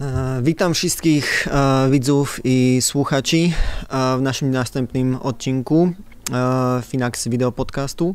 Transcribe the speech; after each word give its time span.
E, 0.00 0.40
witam 0.42 0.74
wszystkich 0.74 1.48
e, 1.48 1.90
widzów 1.90 2.40
i 2.44 2.78
słuchaczy 2.80 3.36
e, 3.36 3.50
w 4.18 4.22
naszym 4.22 4.50
następnym 4.50 5.16
odcinku 5.22 5.92
Finax 6.82 7.28
Video 7.28 7.52
Podcastu. 7.52 8.14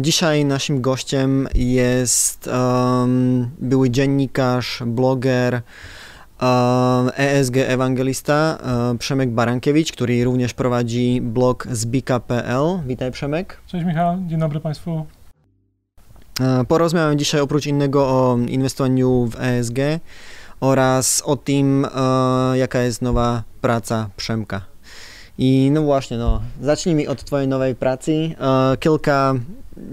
Dzisiaj 0.00 0.44
naszym 0.44 0.80
gościem 0.80 1.48
jest 1.54 2.50
były 3.58 3.90
dziennikarz, 3.90 4.82
bloger, 4.86 5.62
ESG 7.16 7.56
ewangelista 7.56 8.58
Przemek 8.98 9.30
Barankiewicz, 9.30 9.92
który 9.92 10.24
również 10.24 10.54
prowadzi 10.54 11.20
blog 11.20 11.66
zbika.pl. 11.70 12.80
Witaj 12.86 13.12
Przemek. 13.12 13.60
Cześć 13.66 13.86
Michał, 13.86 14.18
dzień 14.26 14.40
dobry 14.40 14.60
Państwu. 14.60 15.06
Porozmawiamy 16.68 17.16
dzisiaj 17.16 17.40
oprócz 17.40 17.66
innego 17.66 18.08
o 18.08 18.38
inwestowaniu 18.48 19.26
w 19.26 19.40
ESG 19.40 19.78
oraz 20.62 21.22
o 21.26 21.36
tym, 21.36 21.84
e, 21.84 22.58
jaka 22.58 22.82
jest 22.82 23.02
nowa 23.02 23.42
praca 23.60 24.10
Przemka. 24.16 24.60
I 25.38 25.70
no 25.72 25.82
właśnie, 25.82 26.18
no, 26.18 26.42
zacznijmy 26.60 27.08
od 27.08 27.24
Twojej 27.24 27.48
nowej 27.48 27.74
pracy. 27.74 28.12
E, 28.40 28.76
kilka 28.76 29.34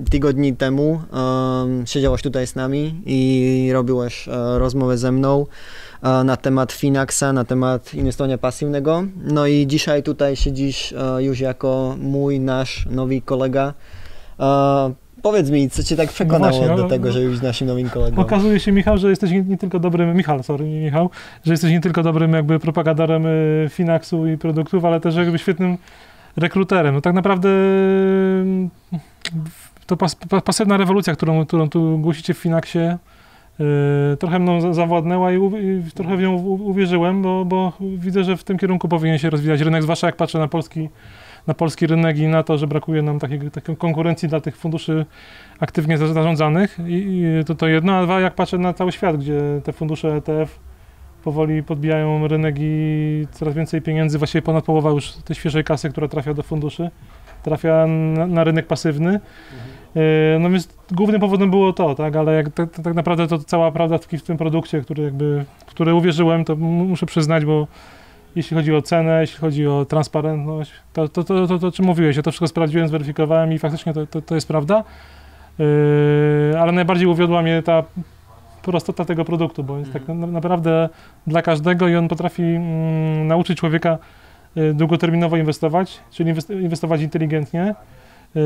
tygodni 0.10 0.56
temu 0.56 1.02
e, 1.14 2.22
tutaj 2.24 2.48
z 2.48 2.56
nami 2.56 3.02
i 3.06 3.70
robiłeś 3.74 4.28
e, 4.28 4.60
rozmowę 4.60 4.98
ze 4.98 5.12
mną 5.12 5.46
e, 6.04 6.24
na 6.24 6.38
temat 6.38 6.72
Finaxa, 6.72 7.34
na 7.34 7.46
temat 7.46 7.94
inwestowania 7.94 8.38
pasywnego. 8.38 9.04
No 9.16 9.48
i 9.48 9.68
dzisiaj 9.68 10.04
tutaj 10.04 10.36
siedzisz 10.36 10.94
e, 10.94 11.24
już 11.24 11.40
jako 11.40 11.96
mój, 12.00 12.40
nasz 12.40 12.86
nowy 12.92 13.22
kolega. 13.22 13.74
Powiedz 15.22 15.50
mi, 15.50 15.70
co 15.70 15.84
cię 15.84 15.96
tak 15.96 16.10
przekonało 16.10 16.46
no 16.46 16.52
właśnie, 16.52 16.76
do 16.76 16.84
no, 16.84 16.90
tego, 16.90 17.12
że 17.12 17.20
być 17.20 17.42
naszym 17.42 17.68
nowym 17.68 17.90
kolegą? 17.90 18.22
Okazuje 18.22 18.60
się, 18.60 18.72
Michał, 18.72 18.98
że 18.98 19.10
jesteś 19.10 19.32
nie 19.32 19.58
tylko 19.58 19.80
dobrym, 19.80 20.18
Michał, 20.18 20.44
sorry, 20.44 20.66
Michał, 20.66 21.10
że 21.46 21.54
jesteś 21.54 21.72
nie 21.72 21.82
tylko 21.82 22.04
dobrym 22.04 22.34
jakby 22.34 22.60
propagatorem 22.60 23.26
y, 23.26 23.68
Finaxu 23.70 24.28
i 24.28 24.38
produktów, 24.38 24.86
ale 24.86 25.00
też 25.00 25.16
jakby 25.16 25.40
świetnym 25.40 25.78
rekruterem. 26.38 26.96
No 26.96 27.02
tak 27.02 27.14
naprawdę 27.14 27.50
mm, 28.42 28.70
to 29.86 29.98
pas, 29.98 30.16
pasywna 30.46 30.78
rewolucja, 30.78 31.14
którą, 31.14 31.46
którą 31.46 31.70
tu 31.70 31.98
głosicie 31.98 32.34
w 32.34 32.38
Finaxie, 32.38 32.98
yy, 33.60 33.66
trochę 34.20 34.40
mną 34.40 34.74
zawładnęła 34.74 35.32
i, 35.32 35.36
i, 35.36 35.92
trochę 35.92 36.18
w 36.18 36.22
nią 36.22 36.36
uwierzyłem, 36.42 37.22
bo, 37.22 37.46
bo 37.46 37.74
widzę, 37.98 38.24
że 38.24 38.38
w 38.38 38.44
tym 38.44 38.58
kierunku 38.58 38.88
powinien 38.88 39.18
się 39.18 39.30
rozwijać 39.30 39.62
rynek, 39.62 39.84
zwłaszcza 39.84 40.08
jak 40.08 40.16
patrzę 40.16 40.40
na 40.40 40.48
polski 40.48 40.90
na 41.48 41.54
polski 41.54 41.88
rynek 41.88 42.18
i 42.18 42.28
na 42.28 42.44
to, 42.44 42.58
że 42.58 42.68
brakuje 42.68 43.02
nam 43.02 43.20
takiej, 43.20 43.52
takiej 43.52 43.78
konkurencji 43.78 44.30
dla 44.30 44.42
tych 44.42 44.58
funduszy 44.58 45.06
aktywnie 45.60 45.98
zarządzanych. 45.98 46.78
I, 46.88 47.22
i 47.42 47.46
to, 47.46 47.56
to 47.56 47.68
jedno, 47.68 47.94
a 47.94 48.04
dwa, 48.04 48.20
jak 48.20 48.36
patrzę 48.36 48.58
na 48.58 48.74
cały 48.74 48.92
świat, 48.92 49.18
gdzie 49.18 49.42
te 49.64 49.74
fundusze 49.74 50.16
ETF 50.16 50.60
powoli 51.24 51.64
podbijają 51.64 52.28
rynek 52.28 52.56
i 52.60 53.28
coraz 53.32 53.54
więcej 53.54 53.82
pieniędzy, 53.82 54.18
właściwie 54.18 54.42
ponad 54.42 54.66
połowa 54.66 54.90
już 54.90 55.12
tej 55.12 55.36
świeżej 55.36 55.64
kasy, 55.64 55.90
która 55.90 56.08
trafia 56.08 56.34
do 56.34 56.44
funduszy, 56.44 56.90
trafia 57.44 57.88
na, 57.88 58.28
na 58.28 58.44
rynek 58.44 58.68
pasywny. 58.68 59.10
Mhm. 59.10 59.80
No 60.40 60.50
więc 60.50 60.70
głównym 60.92 61.22
powodem 61.22 61.50
było 61.50 61.74
to, 61.74 61.96
tak, 61.96 62.16
ale 62.16 62.34
jak, 62.34 62.50
tak, 62.50 62.70
tak 62.84 62.94
naprawdę 62.94 63.28
to 63.28 63.40
cała 63.40 63.72
prawda 63.72 64.00
tkwi 64.00 64.18
w 64.18 64.24
tym 64.24 64.38
produkcie, 64.38 64.82
który 64.82 65.04
jakby, 65.04 65.46
w 65.60 65.66
który 65.66 65.94
uwierzyłem, 65.94 66.46
to 66.46 66.56
muszę 66.56 67.06
przyznać, 67.06 67.46
bo 67.46 67.68
jeśli 68.36 68.58
chodzi 68.58 68.76
o 68.76 68.82
cenę, 68.82 69.22
jeśli 69.22 69.38
chodzi 69.38 69.68
o 69.68 69.86
transparentność, 69.86 70.72
to, 70.94 71.08
to, 71.08 71.24
to, 71.24 71.48
to, 71.48 71.60
to 71.60 71.68
o 71.68 71.72
czym 71.72 71.86
mówiłeś, 71.86 72.18
ja 72.18 72.24
to 72.24 72.32
wszystko 72.32 72.48
sprawdziłem, 72.48 72.88
zweryfikowałem 72.88 73.54
i 73.54 73.60
faktycznie 73.60 73.94
to, 73.94 74.08
to, 74.08 74.22
to 74.22 74.36
jest 74.36 74.48
prawda, 74.48 74.84
yy, 75.60 75.66
ale 76.60 76.72
najbardziej 76.72 77.08
uwiodła 77.08 77.42
mnie 77.42 77.64
ta 77.64 77.84
prostota 78.62 79.06
tego 79.06 79.26
produktu, 79.26 79.64
bo 79.64 79.78
jest 79.78 79.94
tak 79.94 80.10
mhm. 80.10 80.32
naprawdę 80.32 80.90
dla 81.28 81.42
każdego 81.42 81.88
i 81.88 81.96
on 81.96 82.08
potrafi 82.08 82.44
mm, 82.44 83.28
nauczyć 83.28 83.60
człowieka 83.60 83.98
y, 84.58 84.74
długoterminowo 84.74 85.38
inwestować, 85.38 86.00
czyli 86.12 86.34
inwestować 86.50 87.02
inteligentnie, 87.02 87.76
yy, 88.36 88.42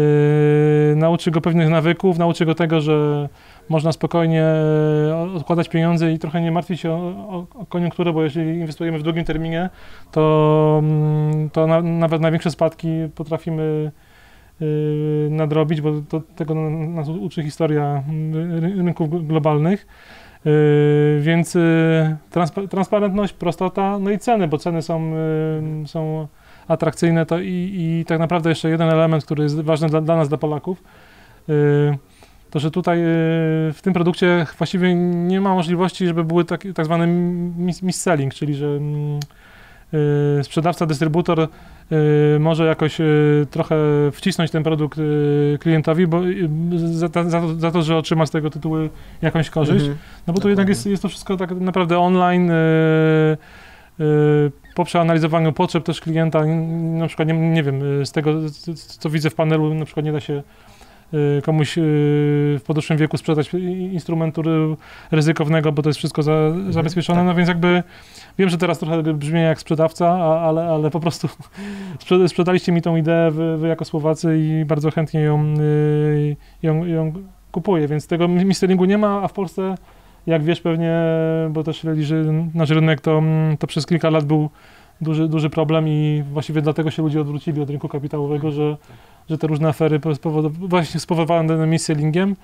nauczy 0.96 1.32
go 1.32 1.42
pewnych 1.42 1.70
nawyków, 1.70 2.18
nauczy 2.18 2.46
go 2.46 2.56
tego, 2.56 2.82
że 2.82 3.30
można 3.70 3.92
spokojnie 3.92 4.44
e, 4.44 5.32
odkładać 5.36 5.70
pieniądze 5.70 6.14
i 6.14 6.20
trochę 6.20 6.42
nie 6.42 6.52
martwić 6.52 6.82
się 6.82 6.92
o, 6.92 7.46
o 7.54 7.66
koniunkturę, 7.66 8.14
bo 8.14 8.24
jeżeli 8.24 8.60
inwestujemy 8.60 9.00
w 9.00 9.04
długim 9.04 9.24
terminie, 9.24 9.70
to, 10.12 10.82
mm, 10.84 11.50
to 11.50 11.68
na, 11.68 11.82
nawet 11.82 12.22
największe 12.22 12.52
spadki 12.52 12.88
potrafimy 13.16 13.92
y, 14.62 15.28
nadrobić, 15.32 15.82
bo 15.82 15.92
to, 16.10 16.22
tego 16.36 16.56
nas 16.70 17.10
uczy 17.10 17.44
historia 17.44 18.04
mm, 18.10 18.86
rynków 18.86 19.28
globalnych. 19.28 19.88
Y, 20.46 21.20
więc 21.22 21.58
transpa 22.30 22.68
transparentność, 22.68 23.34
prostota, 23.34 24.00
no 24.00 24.12
i 24.12 24.20
ceny, 24.20 24.48
bo 24.48 24.58
ceny 24.58 24.82
są, 24.82 25.14
są 25.86 26.28
atrakcyjne 26.68 27.26
to 27.26 27.40
i, 27.40 27.72
i 27.76 28.06
tak 28.08 28.20
naprawdę 28.20 28.50
jeszcze 28.50 28.70
jeden 28.70 28.90
element, 28.90 29.26
który 29.26 29.44
jest 29.44 29.62
ważny 29.62 29.90
dla, 29.90 30.02
dla 30.02 30.16
nas, 30.16 30.30
dla 30.30 30.38
Polaków 30.38 30.84
to 32.54 32.60
że 32.60 32.72
tutaj 32.72 33.00
y, 33.00 33.04
w 33.74 33.80
tym 33.82 33.94
produkcie 33.94 34.46
właściwie 34.58 34.96
nie 34.96 35.42
ma 35.42 35.54
możliwości, 35.54 36.08
żeby 36.08 36.24
były 36.24 36.46
tak, 36.46 36.64
tak 36.76 36.86
zwany 36.86 37.08
mis-selling, 37.82 38.34
czyli 38.34 38.56
że 38.56 38.68
mm, 38.68 39.20
y, 40.40 40.44
sprzedawca, 40.44 40.86
dystrybutor 40.86 41.40
y, 41.40 42.40
może 42.40 42.66
jakoś 42.66 42.98
trochę 43.52 43.76
wcisnąć 44.12 44.52
ten 44.52 44.64
produkt 44.64 45.00
klientowi, 45.60 46.08
bo 46.08 46.22
za, 46.76 47.10
za, 47.24 47.42
za, 47.58 47.72
to, 47.72 47.82
że 47.82 47.98
otrzyma 47.98 48.26
z 48.26 48.32
tego 48.32 48.50
tytułu 48.50 48.78
jakąś 49.22 49.50
korzyść. 49.50 49.86
Mhm. 49.86 49.98
No 50.28 50.34
bo 50.34 50.40
tu 50.42 50.50
jednak 50.50 50.70
jest, 50.70 50.86
jest 50.86 51.02
to 51.02 51.10
wszystko 51.10 51.38
tak 51.38 51.52
naprawdę 51.52 52.00
online, 52.00 52.52
po 54.76 54.86
przeanalizowaniu 54.86 55.54
potrzeb 55.54 55.84
też 55.84 56.02
klienta, 56.02 56.46
na 56.46 57.08
przykład 57.08 57.28
nie, 57.28 57.34
nie 57.34 57.64
wiem, 57.64 58.06
z 58.06 58.12
tego 58.12 58.34
co 58.76 59.10
widzę 59.10 59.30
w 59.30 59.36
panelu, 59.36 59.74
na 59.74 59.86
przykład 59.86 60.06
nie 60.06 60.12
da 60.12 60.20
się 60.20 60.44
Y, 61.14 61.42
komuś 61.42 61.78
y, 61.78 61.82
w 62.60 62.62
podeszłym 62.66 63.00
wieku 63.00 63.18
sprzedać 63.18 63.54
instrumentu 63.92 64.42
ryzykownego, 65.12 65.72
bo 65.72 65.82
to 65.82 65.90
jest 65.90 65.98
wszystko 65.98 66.24
za, 66.24 66.32
mhm, 66.32 66.74
zabezpieczone, 66.74 67.20
tak. 67.20 67.26
no 67.26 67.36
więc 67.36 67.50
jakby 67.50 67.84
wiem, 68.38 68.50
że 68.50 68.58
teraz 68.58 68.80
trochę 68.80 69.04
brzmi 69.04 69.42
jak 69.42 69.60
sprzedawca, 69.60 70.10
ale, 70.42 70.64
ale 70.68 70.90
po 70.92 71.00
prostu 71.00 71.28
sprzedaliście 72.28 72.72
mi 72.72 72.82
tą 72.82 72.96
ideę 72.96 73.32
wy, 73.32 73.58
wy 73.58 73.68
jako 73.68 73.86
Słowacy 73.86 74.38
i 74.40 74.66
bardzo 74.66 74.92
chętnie 74.92 75.20
ją, 75.22 75.54
y, 75.60 76.36
ją, 76.64 76.86
ją 76.86 77.14
kupuję, 77.52 77.88
więc 77.88 78.08
tego 78.08 78.28
misteringu 78.28 78.86
nie 78.86 78.98
ma, 78.98 79.22
a 79.24 79.28
w 79.28 79.34
Polsce 79.34 79.76
jak 80.28 80.44
wiesz 80.44 80.62
pewnie, 80.62 81.02
bo 81.50 81.64
też 81.64 81.78
śledzisz 81.78 82.10
nasz 82.54 82.70
rynek, 82.70 83.02
to, 83.02 83.24
to 83.60 83.68
przez 83.68 83.86
kilka 83.86 84.10
lat 84.10 84.26
był 84.26 84.50
duży, 85.02 85.28
duży 85.28 85.50
problem 85.50 85.88
i 85.88 86.24
właściwie 86.32 86.62
dlatego 86.62 86.92
się 86.92 87.02
ludzie 87.04 87.22
odwrócili 87.22 87.62
od 87.62 87.70
rynku 87.70 87.90
kapitałowego, 87.90 88.52
że 88.52 88.78
że 89.30 89.38
te 89.38 89.48
różne 89.48 89.68
afery 89.68 90.00
właśnie 90.60 91.00
spowodowane 91.00 91.68
misselingiem 91.68 92.36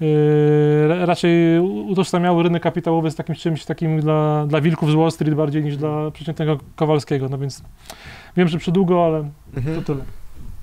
yy, 0.00 1.06
raczej 1.06 1.60
utożsamiały 1.60 2.42
rynek 2.42 2.62
kapitałowy 2.62 3.10
z 3.10 3.14
takim 3.14 3.34
czymś 3.34 3.64
takim 3.64 4.00
dla, 4.00 4.46
dla 4.46 4.60
wilków 4.60 4.90
z 4.90 4.94
Wall 4.94 5.12
Street 5.12 5.34
bardziej 5.34 5.64
niż 5.64 5.76
dla 5.76 6.10
przeciętnego 6.10 6.58
Kowalskiego, 6.76 7.28
no 7.28 7.38
więc 7.38 7.62
wiem, 8.36 8.48
że 8.48 8.58
przydługo, 8.58 9.04
ale 9.04 9.30
mhm. 9.56 9.76
to 9.76 9.82
tyle. 9.82 10.04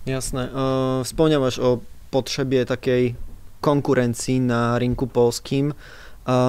Jasne. 0.05 0.49
E, 0.99 1.03
wspomniałeś 1.03 1.59
o 1.59 1.77
potrzebie 2.11 2.65
takiej 2.65 3.15
konkurencji 3.61 4.39
na 4.39 4.79
rynku 4.79 5.07
polskim. 5.07 5.73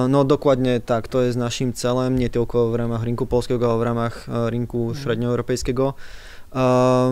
No 0.09 0.23
dokładnie 0.23 0.79
tak, 0.79 1.07
to 1.07 1.21
jest 1.21 1.37
naszym 1.37 1.73
celem, 1.73 2.19
nie 2.19 2.29
tylko 2.29 2.69
w 2.69 2.75
ramach 2.75 3.03
rynku 3.03 3.25
polskiego, 3.25 3.71
ale 3.71 3.79
w 3.79 3.83
ramach 3.83 4.29
e, 4.29 4.49
rynku 4.49 4.95
średnioeuropejskiego. 5.03 5.93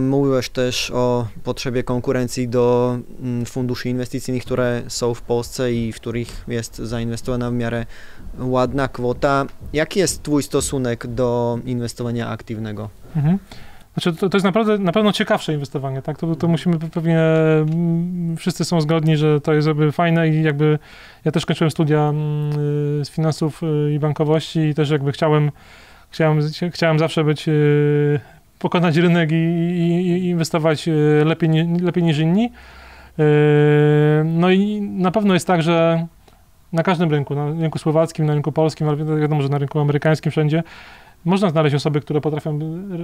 Mówiłeś 0.01 0.49
też 0.49 0.91
o 0.91 1.27
potrzebie 1.43 1.83
konkurencji 1.83 2.47
do 2.47 2.97
mm, 3.21 3.45
funduszy 3.45 3.89
inwestycyjnych, 3.89 4.43
które 4.43 4.81
są 4.87 5.13
w 5.13 5.21
Polsce 5.21 5.73
i 5.73 5.93
w 5.93 5.95
których 5.95 6.43
jest 6.47 6.75
zainwestowana 6.75 7.51
w 7.51 7.53
miarę 7.53 7.85
ładna 8.39 8.87
kwota. 8.87 9.45
Jaki 9.73 9.99
jest 9.99 10.23
Twój 10.23 10.43
stosunek 10.43 11.07
do 11.07 11.59
inwestowania 11.65 12.29
aktywnego? 12.29 12.89
Mhm. 13.15 13.39
Znaczy, 13.97 14.19
to, 14.19 14.29
to, 14.29 14.37
jest 14.37 14.45
naprawdę 14.45 14.77
na 14.77 14.91
pewno 14.91 15.11
ciekawsze 15.11 15.53
inwestowanie, 15.53 16.01
tak? 16.01 16.17
To, 16.17 16.35
to 16.35 16.47
musimy 16.47 16.79
pewnie, 16.79 17.19
mm, 17.19 18.37
wszyscy 18.37 18.65
są 18.65 18.81
zgodni, 18.81 19.17
że 19.17 19.41
to 19.41 19.53
jest 19.53 19.67
jakby 19.67 19.91
fajne 19.91 20.29
i 20.29 20.43
jakby 20.43 20.79
ja 21.25 21.31
też 21.31 21.45
kończyłem 21.45 21.71
studia 21.71 21.99
mm, 21.99 23.05
z 23.05 23.09
finansów 23.09 23.63
y, 23.63 23.93
i 23.93 23.99
bankowości 23.99 24.59
i 24.59 24.73
też 24.73 24.89
jakby 24.89 25.11
chciałem, 25.11 25.51
chciałem, 26.09 26.39
chciałem 26.71 26.99
zawsze 26.99 27.23
być 27.23 27.47
y, 27.47 28.19
pokonać 28.59 28.97
rynek 28.97 29.31
i, 29.31 29.35
i, 29.35 30.07
i 30.07 30.29
inwestować 30.29 30.89
lepiej, 31.25 31.49
lepiej 31.81 32.03
niż 32.03 32.17
inni. 32.19 32.51
No 34.25 34.51
i 34.51 34.81
na 34.81 35.11
pewno 35.11 35.33
jest 35.33 35.47
tak, 35.47 35.61
że 35.61 36.07
na 36.73 36.83
każdym 36.83 37.11
rynku, 37.11 37.35
na 37.35 37.45
rynku 37.45 37.79
słowackim, 37.79 38.25
na 38.25 38.33
rynku 38.33 38.51
polskim, 38.51 38.87
ale 38.89 38.97
wiadomo, 39.19 39.41
że 39.41 39.49
na 39.49 39.57
rynku 39.57 39.79
amerykańskim 39.79 40.31
wszędzie, 40.31 40.63
można 41.25 41.49
znaleźć 41.49 41.75
osoby, 41.75 42.01
które 42.01 42.21
potrafią 42.21 42.59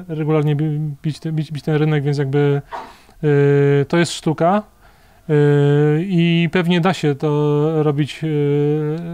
regularnie 0.08 0.56
bić, 0.56 1.20
bić, 1.32 1.52
bić 1.52 1.64
ten 1.64 1.76
rynek, 1.76 2.04
więc 2.04 2.18
jakby 2.18 2.62
e, 3.24 3.86
to 3.86 3.98
jest 3.98 4.12
sztuka. 4.12 4.64
I 6.00 6.50
pewnie 6.52 6.82
da 6.82 6.94
się 6.94 7.16
to 7.16 7.84
robić 7.84 8.22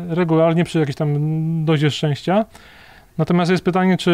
regularnie 0.10 0.63
przy 0.63 0.80
jakiejś 0.80 0.96
tam 0.96 1.16
dozie 1.66 1.92
szczęścia. 1.92 2.46
Natomiast 3.18 3.51
jest 3.51 3.63
pytanie, 3.63 3.98
czy, 3.98 4.12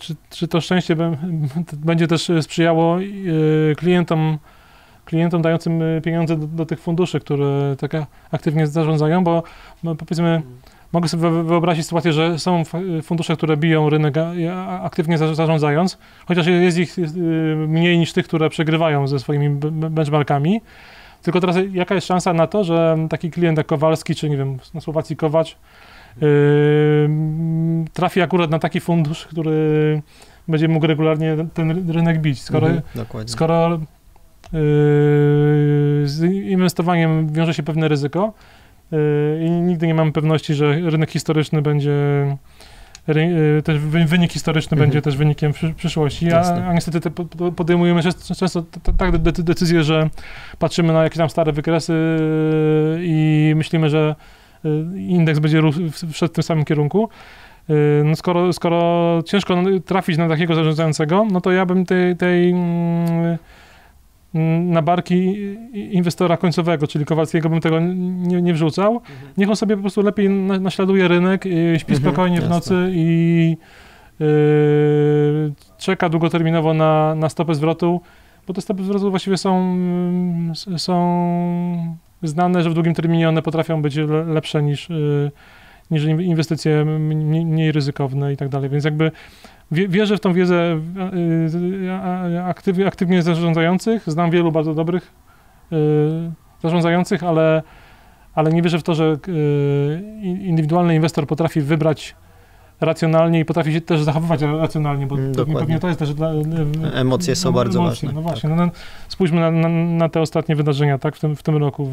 czy, 0.00 0.14
czy 0.30 0.48
to 0.48 0.60
szczęście 0.60 0.96
będzie 1.72 2.06
też 2.06 2.30
sprzyjało 2.40 2.98
klientom, 3.76 4.38
klientom 5.04 5.42
dającym 5.42 5.80
pieniądze 6.04 6.36
do, 6.36 6.46
do 6.46 6.66
tych 6.66 6.80
funduszy, 6.80 7.20
które 7.20 7.76
tak 7.78 7.92
aktywnie 8.30 8.66
zarządzają, 8.66 9.24
bo, 9.24 9.42
powiedzmy, 9.82 10.42
mogę 10.96 11.08
sobie 11.08 11.30
wyobrazić 11.30 11.84
sytuację, 11.84 12.12
że 12.12 12.38
są 12.38 12.62
fundusze, 13.02 13.36
które 13.36 13.56
biją 13.56 13.90
rynek 13.90 14.14
aktywnie 14.82 15.18
zarządzając, 15.18 15.98
chociaż 16.26 16.46
jest 16.46 16.78
ich 16.78 16.96
mniej 17.56 17.98
niż 17.98 18.12
tych, 18.12 18.24
które 18.28 18.50
przegrywają 18.50 19.06
ze 19.06 19.18
swoimi 19.18 19.48
benchmarkami. 19.70 20.60
Tylko 21.22 21.40
teraz 21.40 21.56
jaka 21.72 21.94
jest 21.94 22.06
szansa 22.06 22.32
na 22.32 22.46
to, 22.46 22.64
że 22.64 22.96
taki 23.10 23.30
klient 23.30 23.58
jak 23.58 23.66
Kowalski, 23.66 24.14
czy 24.14 24.30
nie 24.30 24.36
wiem, 24.36 24.58
na 24.74 24.80
Słowacji 24.80 25.16
Kowacz, 25.16 25.56
yy, 26.20 26.28
trafi 27.92 28.22
akurat 28.22 28.50
na 28.50 28.58
taki 28.58 28.80
fundusz, 28.80 29.26
który 29.26 30.02
będzie 30.48 30.68
mógł 30.68 30.86
regularnie 30.86 31.36
ten 31.54 31.90
rynek 31.90 32.20
bić. 32.20 32.42
Skoro, 32.42 32.66
mhm, 32.66 33.28
skoro 33.28 33.70
yy, 33.70 33.78
z 36.04 36.22
inwestowaniem 36.44 37.32
wiąże 37.32 37.54
się 37.54 37.62
pewne 37.62 37.88
ryzyko 37.88 38.32
i 39.40 39.50
nigdy 39.50 39.86
nie 39.86 39.94
mamy 39.94 40.12
pewności, 40.12 40.54
że 40.54 40.80
rynek 40.90 41.10
historyczny 41.10 41.62
będzie 41.62 41.92
Y, 43.08 43.62
też 43.62 43.78
wynik 43.78 44.32
historyczny 44.32 44.74
mhm. 44.74 44.86
będzie 44.86 45.02
też 45.02 45.16
wynikiem 45.16 45.52
przyszłości, 45.76 46.32
a, 46.32 46.40
a 46.68 46.72
niestety 46.72 47.00
te 47.00 47.10
podejmujemy 47.56 48.02
często 48.36 48.64
tak 48.98 49.18
decyzje, 49.18 49.82
że 49.82 50.10
patrzymy 50.58 50.92
na 50.92 51.02
jakieś 51.02 51.18
tam 51.18 51.30
stare 51.30 51.52
wykresy 51.52 51.92
y, 51.92 52.98
i 53.02 53.52
myślimy, 53.56 53.90
że 53.90 54.14
y, 54.64 54.68
indeks 54.96 55.38
będzie 55.38 55.62
wszedł 56.12 56.32
w 56.32 56.34
tym 56.34 56.44
samym 56.44 56.64
kierunku. 56.64 57.08
No 58.04 58.16
skoro, 58.16 58.52
skoro 58.52 59.22
ciężko 59.26 59.62
trafić 59.84 60.18
na 60.18 60.28
takiego 60.28 60.54
zarządzającego, 60.54 61.26
no 61.30 61.40
to 61.40 61.52
ja 61.52 61.66
bym 61.66 61.86
tej, 61.86 62.16
tej 62.16 62.50
mm, 62.50 63.38
na 64.60 64.82
barki 64.82 65.36
inwestora 65.72 66.36
końcowego, 66.36 66.86
czyli 66.86 67.04
Kowalskiego 67.04 67.48
bym 67.48 67.60
tego 67.60 67.80
nie, 67.80 68.42
nie 68.42 68.54
wrzucał. 68.54 68.92
Mhm. 68.94 69.32
Niech 69.36 69.48
on 69.48 69.56
sobie 69.56 69.76
po 69.76 69.80
prostu 69.80 70.02
lepiej 70.02 70.30
naśladuje 70.60 71.08
rynek, 71.08 71.44
śpi 71.76 71.92
mhm, 71.92 71.96
spokojnie 71.96 72.40
w 72.40 72.48
nocy 72.48 72.90
i 72.92 73.56
yy, 74.20 74.26
czeka 75.78 76.08
długoterminowo 76.08 76.74
na, 76.74 77.14
na 77.14 77.28
stopę 77.28 77.54
zwrotu, 77.54 78.00
bo 78.46 78.54
te 78.54 78.60
stopy 78.60 78.84
zwrotu 78.84 79.10
właściwie 79.10 79.36
są, 79.36 79.76
są 80.76 80.96
znane, 82.22 82.62
że 82.62 82.70
w 82.70 82.74
długim 82.74 82.94
terminie 82.94 83.28
one 83.28 83.42
potrafią 83.42 83.82
być 83.82 83.96
lepsze 84.26 84.62
niż, 84.62 84.88
yy, 84.88 85.30
niż 85.90 86.04
inwestycje 86.04 86.84
mniej 86.84 87.72
ryzykowne 87.72 88.32
i 88.32 88.36
tak 88.36 88.48
dalej, 88.48 88.70
więc 88.70 88.84
jakby 88.84 89.10
wierzę 89.70 90.16
w 90.16 90.20
tą 90.20 90.32
wiedzę 90.32 90.80
aktywnie, 92.44 92.86
aktywnie 92.86 93.22
zarządzających. 93.22 94.02
Znam 94.06 94.30
wielu 94.30 94.52
bardzo 94.52 94.74
dobrych 94.74 95.12
y, 95.72 95.76
zarządzających, 96.62 97.24
ale, 97.24 97.62
ale 98.34 98.52
nie 98.52 98.62
wierzę 98.62 98.78
w 98.78 98.82
to, 98.82 98.94
że 98.94 99.16
y, 99.28 100.00
indywidualny 100.22 100.94
inwestor 100.94 101.26
potrafi 101.26 101.60
wybrać 101.60 102.14
racjonalnie 102.80 103.40
i 103.40 103.44
potrafi 103.44 103.72
się 103.72 103.80
też 103.80 104.02
zachowywać 104.02 104.42
racjonalnie, 104.42 105.06
bo 105.06 105.16
mm, 105.16 105.34
pewnie 105.34 105.78
to 105.78 105.88
jest 105.88 105.98
też 105.98 106.14
dla... 106.14 106.30
Emocje 106.94 107.36
są 107.36 107.52
bardzo 107.52 107.78
emocje, 107.78 108.08
ważne. 108.08 108.20
No 108.20 108.28
właśnie, 108.28 108.50
tak. 108.50 108.58
no, 108.58 108.66
no, 108.66 108.72
spójrzmy 109.08 109.40
na, 109.40 109.50
na, 109.50 109.68
na, 109.68 110.08
te 110.08 110.20
ostatnie 110.20 110.56
wydarzenia, 110.56 110.98
tak, 110.98 111.16
w 111.16 111.20
tym, 111.20 111.36
w 111.36 111.42
tym 111.42 111.56
roku. 111.56 111.90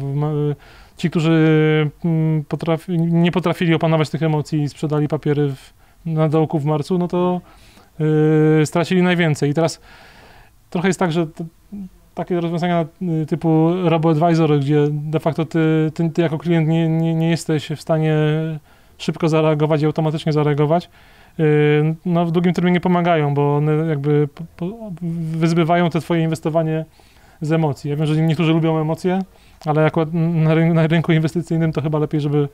Ci, 0.96 1.10
którzy 1.10 1.90
mm, 2.04 2.44
potrafi, 2.44 2.98
nie 2.98 3.32
potrafili 3.32 3.74
opanować 3.74 4.10
tych 4.10 4.22
emocji 4.22 4.62
i 4.62 4.68
sprzedali 4.68 5.08
papiery 5.08 5.48
w, 5.48 5.72
na 6.06 6.28
dołku 6.28 6.58
w 6.58 6.64
marcu, 6.64 6.98
no 6.98 7.08
to 7.08 7.40
yy, 7.98 8.66
stracili 8.66 9.02
najwięcej. 9.02 9.50
I 9.50 9.54
teraz 9.54 9.80
trochę 10.70 10.88
jest 10.88 11.00
tak, 11.00 11.12
że 11.12 11.26
to, 11.26 11.44
takie 12.14 12.40
rozwiązania 12.40 12.86
y, 13.22 13.26
typu 13.26 13.70
RoboAdvisor, 13.84 14.60
gdzie 14.60 14.86
de 14.90 15.20
facto 15.20 15.44
ty, 15.44 15.90
ty, 15.94 16.10
ty 16.10 16.22
jako 16.22 16.38
klient 16.38 16.68
nie, 16.68 16.88
nie, 16.88 17.14
nie, 17.14 17.30
jesteś 17.30 17.68
w 17.76 17.80
stanie 17.80 18.16
szybko 18.98 19.28
zareagować 19.28 19.82
i 19.82 19.86
automatycznie 19.86 20.32
zareagować, 20.32 20.90
yy, 21.38 21.94
no 22.04 22.26
w 22.26 22.32
długim 22.32 22.52
terminie 22.52 22.80
pomagają, 22.80 23.34
bo 23.34 23.56
one 23.56 23.72
jakby 23.72 24.28
wyzbywają 25.38 25.90
te 25.90 26.00
twoje 26.00 26.22
inwestowanie 26.22 26.84
z 27.40 27.52
emocji. 27.52 27.90
Ja 27.90 27.96
wiem, 27.96 28.06
że 28.06 28.16
niektórzy 28.16 28.52
lubią 28.52 28.80
emocje, 28.80 29.22
ale 29.66 29.84
akurat 29.84 30.08
na, 30.12 30.54
rynku, 30.54 30.74
na 30.74 30.86
rynku 30.86 31.12
inwestycyjnym 31.12 31.72
to 31.72 31.82
chyba 31.82 31.98
lepiej, 31.98 32.20
żeby, 32.20 32.48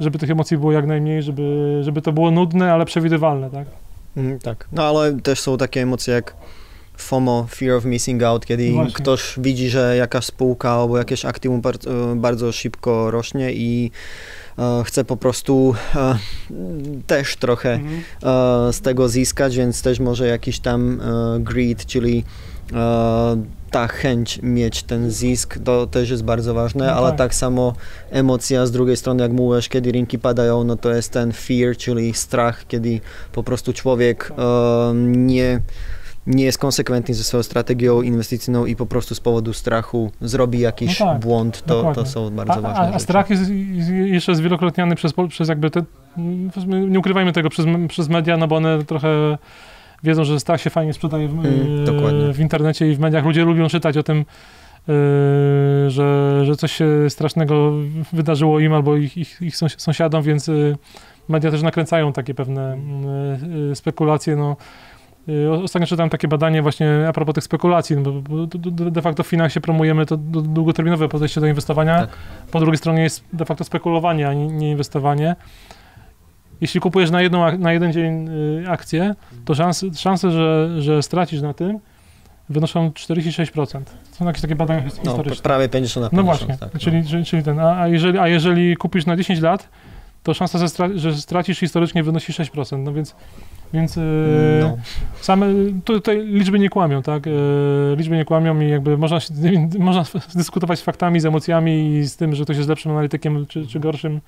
żeby 0.00 0.18
tych 0.18 0.30
emocji 0.30 0.58
było 0.58 0.72
jak 0.72 0.86
najmniej, 0.86 1.22
żeby, 1.22 1.78
żeby 1.82 2.02
to 2.02 2.12
było 2.12 2.30
nudne, 2.30 2.72
ale 2.72 2.84
przewidywalne, 2.84 3.50
tak? 3.50 3.66
Mm, 4.16 4.38
tak, 4.38 4.68
no 4.72 4.82
ale 4.82 5.20
też 5.20 5.40
są 5.40 5.56
takie 5.56 5.82
emocje 5.82 6.14
jak 6.14 6.36
FOMO, 6.96 7.46
Fear 7.50 7.76
of 7.76 7.84
Missing 7.84 8.22
Out, 8.22 8.46
kiedy 8.46 8.70
no 8.70 8.86
ktoś 8.92 9.34
widzi, 9.38 9.70
że 9.70 9.96
jakaś 9.96 10.24
spółka 10.24 10.70
albo 10.70 10.98
jakieś 10.98 11.24
aktywum 11.24 11.60
bardzo, 11.60 11.90
bardzo 12.16 12.52
szybko 12.52 13.10
rośnie 13.10 13.52
i 13.52 13.90
chce 14.84 15.04
po 15.04 15.16
prostu 15.16 15.74
e, 15.96 16.18
też 17.06 17.36
trochę 17.36 17.72
mhm. 17.72 18.00
e, 18.68 18.72
z 18.72 18.80
tego 18.80 19.08
zyskać, 19.08 19.56
więc 19.56 19.82
też 19.82 20.00
może 20.00 20.26
jakiś 20.26 20.58
tam 20.58 21.00
e, 21.00 21.40
greed, 21.40 21.86
czyli 21.86 22.24
e, 22.72 23.42
ta 23.70 23.88
chęć 23.88 24.40
mieć 24.42 24.82
ten 24.82 25.10
zysk, 25.10 25.58
to 25.64 25.86
też 25.86 26.10
jest 26.10 26.24
bardzo 26.24 26.54
ważne, 26.54 26.86
no 26.86 26.92
ale 26.92 27.08
tak. 27.08 27.18
tak 27.18 27.34
samo 27.34 27.74
emocja 28.10 28.66
z 28.66 28.72
drugiej 28.72 28.96
strony, 28.96 29.22
jak 29.22 29.32
mówisz, 29.32 29.68
kiedy 29.68 29.92
rynki 29.92 30.18
padają, 30.18 30.64
no 30.64 30.76
to 30.76 30.94
jest 30.94 31.12
ten 31.12 31.32
fear, 31.32 31.76
czyli 31.76 32.14
strach, 32.14 32.66
kiedy 32.66 33.00
po 33.32 33.42
prostu 33.42 33.72
człowiek 33.72 34.32
e, 34.38 34.92
nie 34.94 35.60
nie 36.26 36.44
jest 36.44 36.58
konsekwentny 36.58 37.14
ze 37.14 37.24
swoją 37.24 37.42
strategią 37.42 38.02
inwestycyjną 38.02 38.66
i 38.66 38.76
po 38.76 38.86
prostu 38.86 39.14
z 39.14 39.20
powodu 39.20 39.52
strachu 39.52 40.10
zrobi 40.20 40.60
jakiś 40.60 41.00
no 41.00 41.06
tak, 41.06 41.20
błąd, 41.20 41.62
to, 41.66 41.92
to 41.94 42.06
są 42.06 42.30
bardzo 42.30 42.54
a, 42.54 42.60
ważne 42.60 42.92
a, 42.92 42.94
a 42.94 42.98
strach 42.98 43.30
jest, 43.30 43.50
jeszcze 44.04 44.34
zwielokrotniany 44.34 44.94
przez, 44.94 45.12
przez 45.28 45.48
jakby 45.48 45.70
te, 45.70 45.82
nie 46.88 46.98
ukrywajmy 46.98 47.32
tego, 47.32 47.50
przez, 47.50 47.66
przez 47.88 48.08
media, 48.08 48.36
no 48.36 48.48
bo 48.48 48.56
one 48.56 48.84
trochę 48.84 49.38
wiedzą, 50.02 50.24
że 50.24 50.40
strach 50.40 50.60
się 50.60 50.70
fajnie 50.70 50.92
sprzedaje 50.92 51.28
w, 51.28 51.32
mm, 51.32 52.32
w 52.32 52.40
internecie 52.40 52.90
i 52.90 52.94
w 52.94 53.00
mediach. 53.00 53.24
Ludzie 53.24 53.44
lubią 53.44 53.68
czytać 53.68 53.96
o 53.96 54.02
tym, 54.02 54.18
yy, 54.18 54.24
że, 55.90 56.40
że 56.44 56.56
coś 56.56 56.72
się 56.72 56.88
strasznego 57.08 57.72
wydarzyło 58.12 58.60
im 58.60 58.72
albo 58.72 58.96
ich, 58.96 59.16
ich, 59.16 59.42
ich 59.42 59.56
sąsiadom, 59.56 60.22
więc 60.22 60.46
yy, 60.46 60.76
media 61.28 61.50
też 61.50 61.62
nakręcają 61.62 62.12
takie 62.12 62.34
pewne 62.34 62.78
yy, 63.68 63.76
spekulacje. 63.76 64.36
No. 64.36 64.56
Ostatnio 65.62 65.86
czytałem 65.86 66.10
takie 66.10 66.28
badanie 66.28 66.62
właśnie 66.62 67.04
a 67.08 67.12
propos 67.12 67.34
tych 67.34 67.44
spekulacji, 67.44 67.96
no 67.96 68.12
bo 68.12 68.46
de 68.90 69.02
facto 69.02 69.22
w 69.22 69.26
finansie 69.26 69.60
promujemy 69.60 70.06
to 70.06 70.16
długoterminowe 70.16 71.08
podejście 71.08 71.40
do 71.40 71.46
inwestowania, 71.46 72.00
tak. 72.00 72.10
po 72.50 72.60
drugiej 72.60 72.78
stronie 72.78 73.02
jest 73.02 73.24
de 73.32 73.44
facto 73.44 73.64
spekulowanie, 73.64 74.28
a 74.28 74.32
nie 74.34 74.70
inwestowanie 74.70 75.36
jeśli 76.60 76.80
kupujesz 76.80 77.10
na, 77.10 77.22
jedną, 77.22 77.58
na 77.58 77.72
jeden 77.72 77.92
dzień 77.92 78.28
y, 78.64 78.64
akcję, 78.68 79.14
to 79.44 79.54
szanse, 79.54 79.86
szanse 79.94 80.30
że, 80.30 80.82
że 80.82 81.02
stracisz 81.02 81.42
na 81.42 81.54
tym, 81.54 81.78
wynoszą 82.48 82.88
46%. 82.88 83.80
Są 84.12 84.24
jakieś 84.24 84.42
takie 84.42 84.56
badania 84.56 84.80
no, 84.80 84.90
historyczne. 84.90 85.36
No, 85.36 85.42
prawie 85.42 85.68
50 85.68 86.04
na 86.04 86.10
50. 86.10 86.12
No 86.12 86.22
właśnie, 86.22 86.58
tak, 86.58 86.80
czyli, 86.80 87.02
no. 87.18 87.24
czyli, 87.24 87.42
ten, 87.42 87.58
a, 87.58 87.80
a, 87.80 87.88
jeżeli, 87.88 88.18
a 88.18 88.28
jeżeli 88.28 88.76
kupisz 88.76 89.06
na 89.06 89.16
10 89.16 89.40
lat, 89.40 89.68
to 90.22 90.34
szansa, 90.34 90.58
że 90.94 91.14
stracisz 91.14 91.58
historycznie 91.58 92.02
wynosi 92.02 92.32
6%, 92.32 92.78
no 92.78 92.92
więc, 92.92 93.14
więc 93.74 93.96
y, 93.96 94.00
no. 94.60 94.76
same, 95.20 95.46
tutaj 95.84 96.26
liczby 96.26 96.58
nie 96.58 96.70
kłamią, 96.70 97.02
tak, 97.02 97.26
yy, 97.26 97.32
liczby 97.96 98.16
nie 98.16 98.24
kłamią 98.24 98.60
i 98.60 98.68
jakby 98.68 98.98
można, 98.98 99.18
można 99.78 100.04
dyskutować 100.34 100.78
z 100.78 100.82
faktami, 100.82 101.20
z 101.20 101.26
emocjami 101.26 101.96
i 101.96 102.04
z 102.04 102.16
tym, 102.16 102.34
że 102.34 102.44
ktoś 102.44 102.56
jest 102.56 102.68
lepszym 102.68 102.92
analitykiem 102.92 103.46
czy, 103.46 103.66
czy 103.66 103.80
gorszym, 103.80 104.20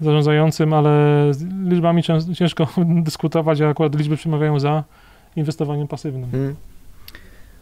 zarządzającym, 0.00 0.72
ale 0.72 0.90
z 1.34 1.44
liczbami 1.68 2.02
ciężko 2.34 2.68
dyskutować, 3.06 3.60
a 3.60 3.68
akurat 3.68 3.94
liczby 3.94 4.16
przemawiają 4.16 4.60
za 4.60 4.84
inwestowaniem 5.36 5.88
pasywnym. 5.88 6.30
Hmm. 6.30 6.56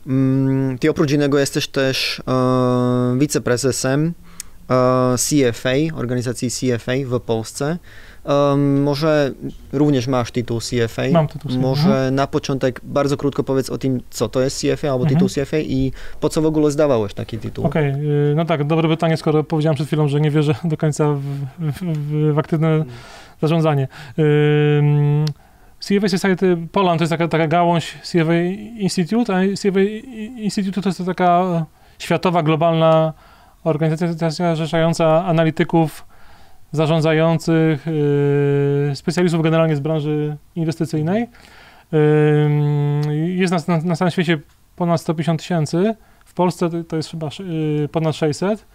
Mm, 0.07 0.79
ty 0.79 0.91
oprócz 0.91 1.11
innego 1.11 1.39
jesteś 1.39 1.69
też 1.69 2.23
e, 2.29 3.19
wiceprezesem 3.19 4.13
e, 4.71 5.15
CFA, 5.17 5.97
organizacji 5.97 6.51
CFA 6.51 6.93
w 7.07 7.21
Polsce. 7.21 7.79
Um, 8.27 8.83
może 8.83 9.33
również 9.73 10.07
masz 10.07 10.31
tytuł 10.31 10.61
CFA. 10.61 11.03
Mam 11.13 11.29
tytuł 11.29 11.51
CFA. 11.51 11.61
Może 11.61 11.89
mhm. 11.89 12.15
na 12.15 12.27
początek 12.27 12.81
bardzo 12.85 13.17
krótko 13.17 13.45
powiedz 13.45 13.71
o 13.71 13.79
tym, 13.79 14.01
co 14.11 14.29
to 14.29 14.41
jest 14.41 14.61
CFA 14.61 14.91
albo 14.91 15.05
mhm. 15.05 15.09
tytuł 15.09 15.29
CFA 15.29 15.59
i 15.59 15.93
po 16.21 16.29
co 16.29 16.43
w 16.43 16.47
ogóle 16.47 16.71
zdawałeś 16.71 17.15
taki 17.15 17.39
tytuł? 17.39 17.67
Okej, 17.67 17.91
okay. 17.91 18.35
no 18.37 18.45
tak, 18.45 18.65
dobre 18.65 18.89
pytanie, 18.89 19.17
skoro 19.17 19.45
powiedziałem 19.45 19.75
przed 19.75 19.87
chwilą, 19.87 20.09
że 20.09 20.21
nie 20.21 20.31
wierzę 20.31 20.55
do 20.65 20.77
końca 20.77 21.13
w, 21.13 21.23
w, 21.59 22.35
w 22.35 22.39
aktywne 22.39 22.69
mhm. 22.69 22.91
zarządzanie. 23.41 23.89
Um, 24.19 25.25
CFA 25.81 26.09
Society 26.09 26.57
Poland 26.73 26.99
to 26.99 27.03
jest 27.03 27.11
taka, 27.11 27.29
taka 27.29 27.49
gałąź 27.49 27.95
CFA 28.03 28.35
Institute, 28.79 29.37
a 29.37 29.41
CFA 29.57 29.81
Institute 30.37 30.83
to 30.83 30.89
jest 30.89 31.07
taka 31.07 31.67
światowa, 31.99 32.43
globalna 32.43 33.13
organizacja 33.65 34.55
zrzeszająca 34.55 35.25
analityków 35.25 36.07
zarządzających, 36.73 37.87
specjalistów 38.95 39.43
generalnie 39.43 39.77
z 39.77 39.81
branży 39.81 40.37
inwestycyjnej. 40.55 41.27
Jest 43.27 43.53
nas 43.53 43.69
na, 43.69 43.79
na 43.79 43.97
całym 43.97 44.11
świecie 44.11 44.39
ponad 44.77 45.01
150 45.01 45.41
tysięcy. 45.41 45.95
W 46.25 46.35
Polsce 46.35 46.71
to 46.89 46.97
jest 46.97 47.11
chyba 47.11 47.29
ponad 47.93 48.17
600. 48.17 48.67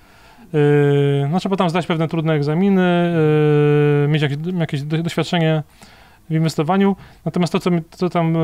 No 1.30 1.40
trzeba 1.40 1.56
tam 1.56 1.70
zdać 1.70 1.88
pewne 1.88 2.08
trudne 2.08 2.34
egzaminy, 2.34 3.14
mieć 4.08 4.22
jakieś, 4.22 4.38
jakieś 4.60 4.82
doświadczenie 4.84 5.64
w 6.30 6.34
inwestowaniu. 6.34 6.96
Natomiast 7.26 7.54
to, 7.54 7.60
co, 7.60 7.72
mi, 7.72 7.82
co 7.92 8.10
tam 8.10 8.38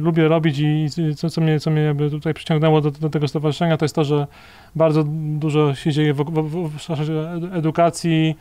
lubię 0.00 0.28
robić 0.28 0.58
i 0.58 0.86
co, 1.16 1.30
co 1.30 1.40
mnie, 1.40 1.60
co 1.60 1.70
mnie 1.70 1.82
jakby 1.82 2.10
tutaj 2.10 2.34
przyciągnęło 2.34 2.80
do, 2.80 2.90
do, 2.90 3.10
tego 3.10 3.28
stowarzyszenia, 3.28 3.76
to 3.76 3.84
jest 3.84 3.94
to, 3.94 4.04
że 4.04 4.26
bardzo 4.74 5.04
dużo 5.38 5.74
się 5.74 5.92
dzieje 5.92 6.14
w, 6.14 6.24
w, 6.24 6.68
w, 6.68 7.54
edukacji, 7.54 8.36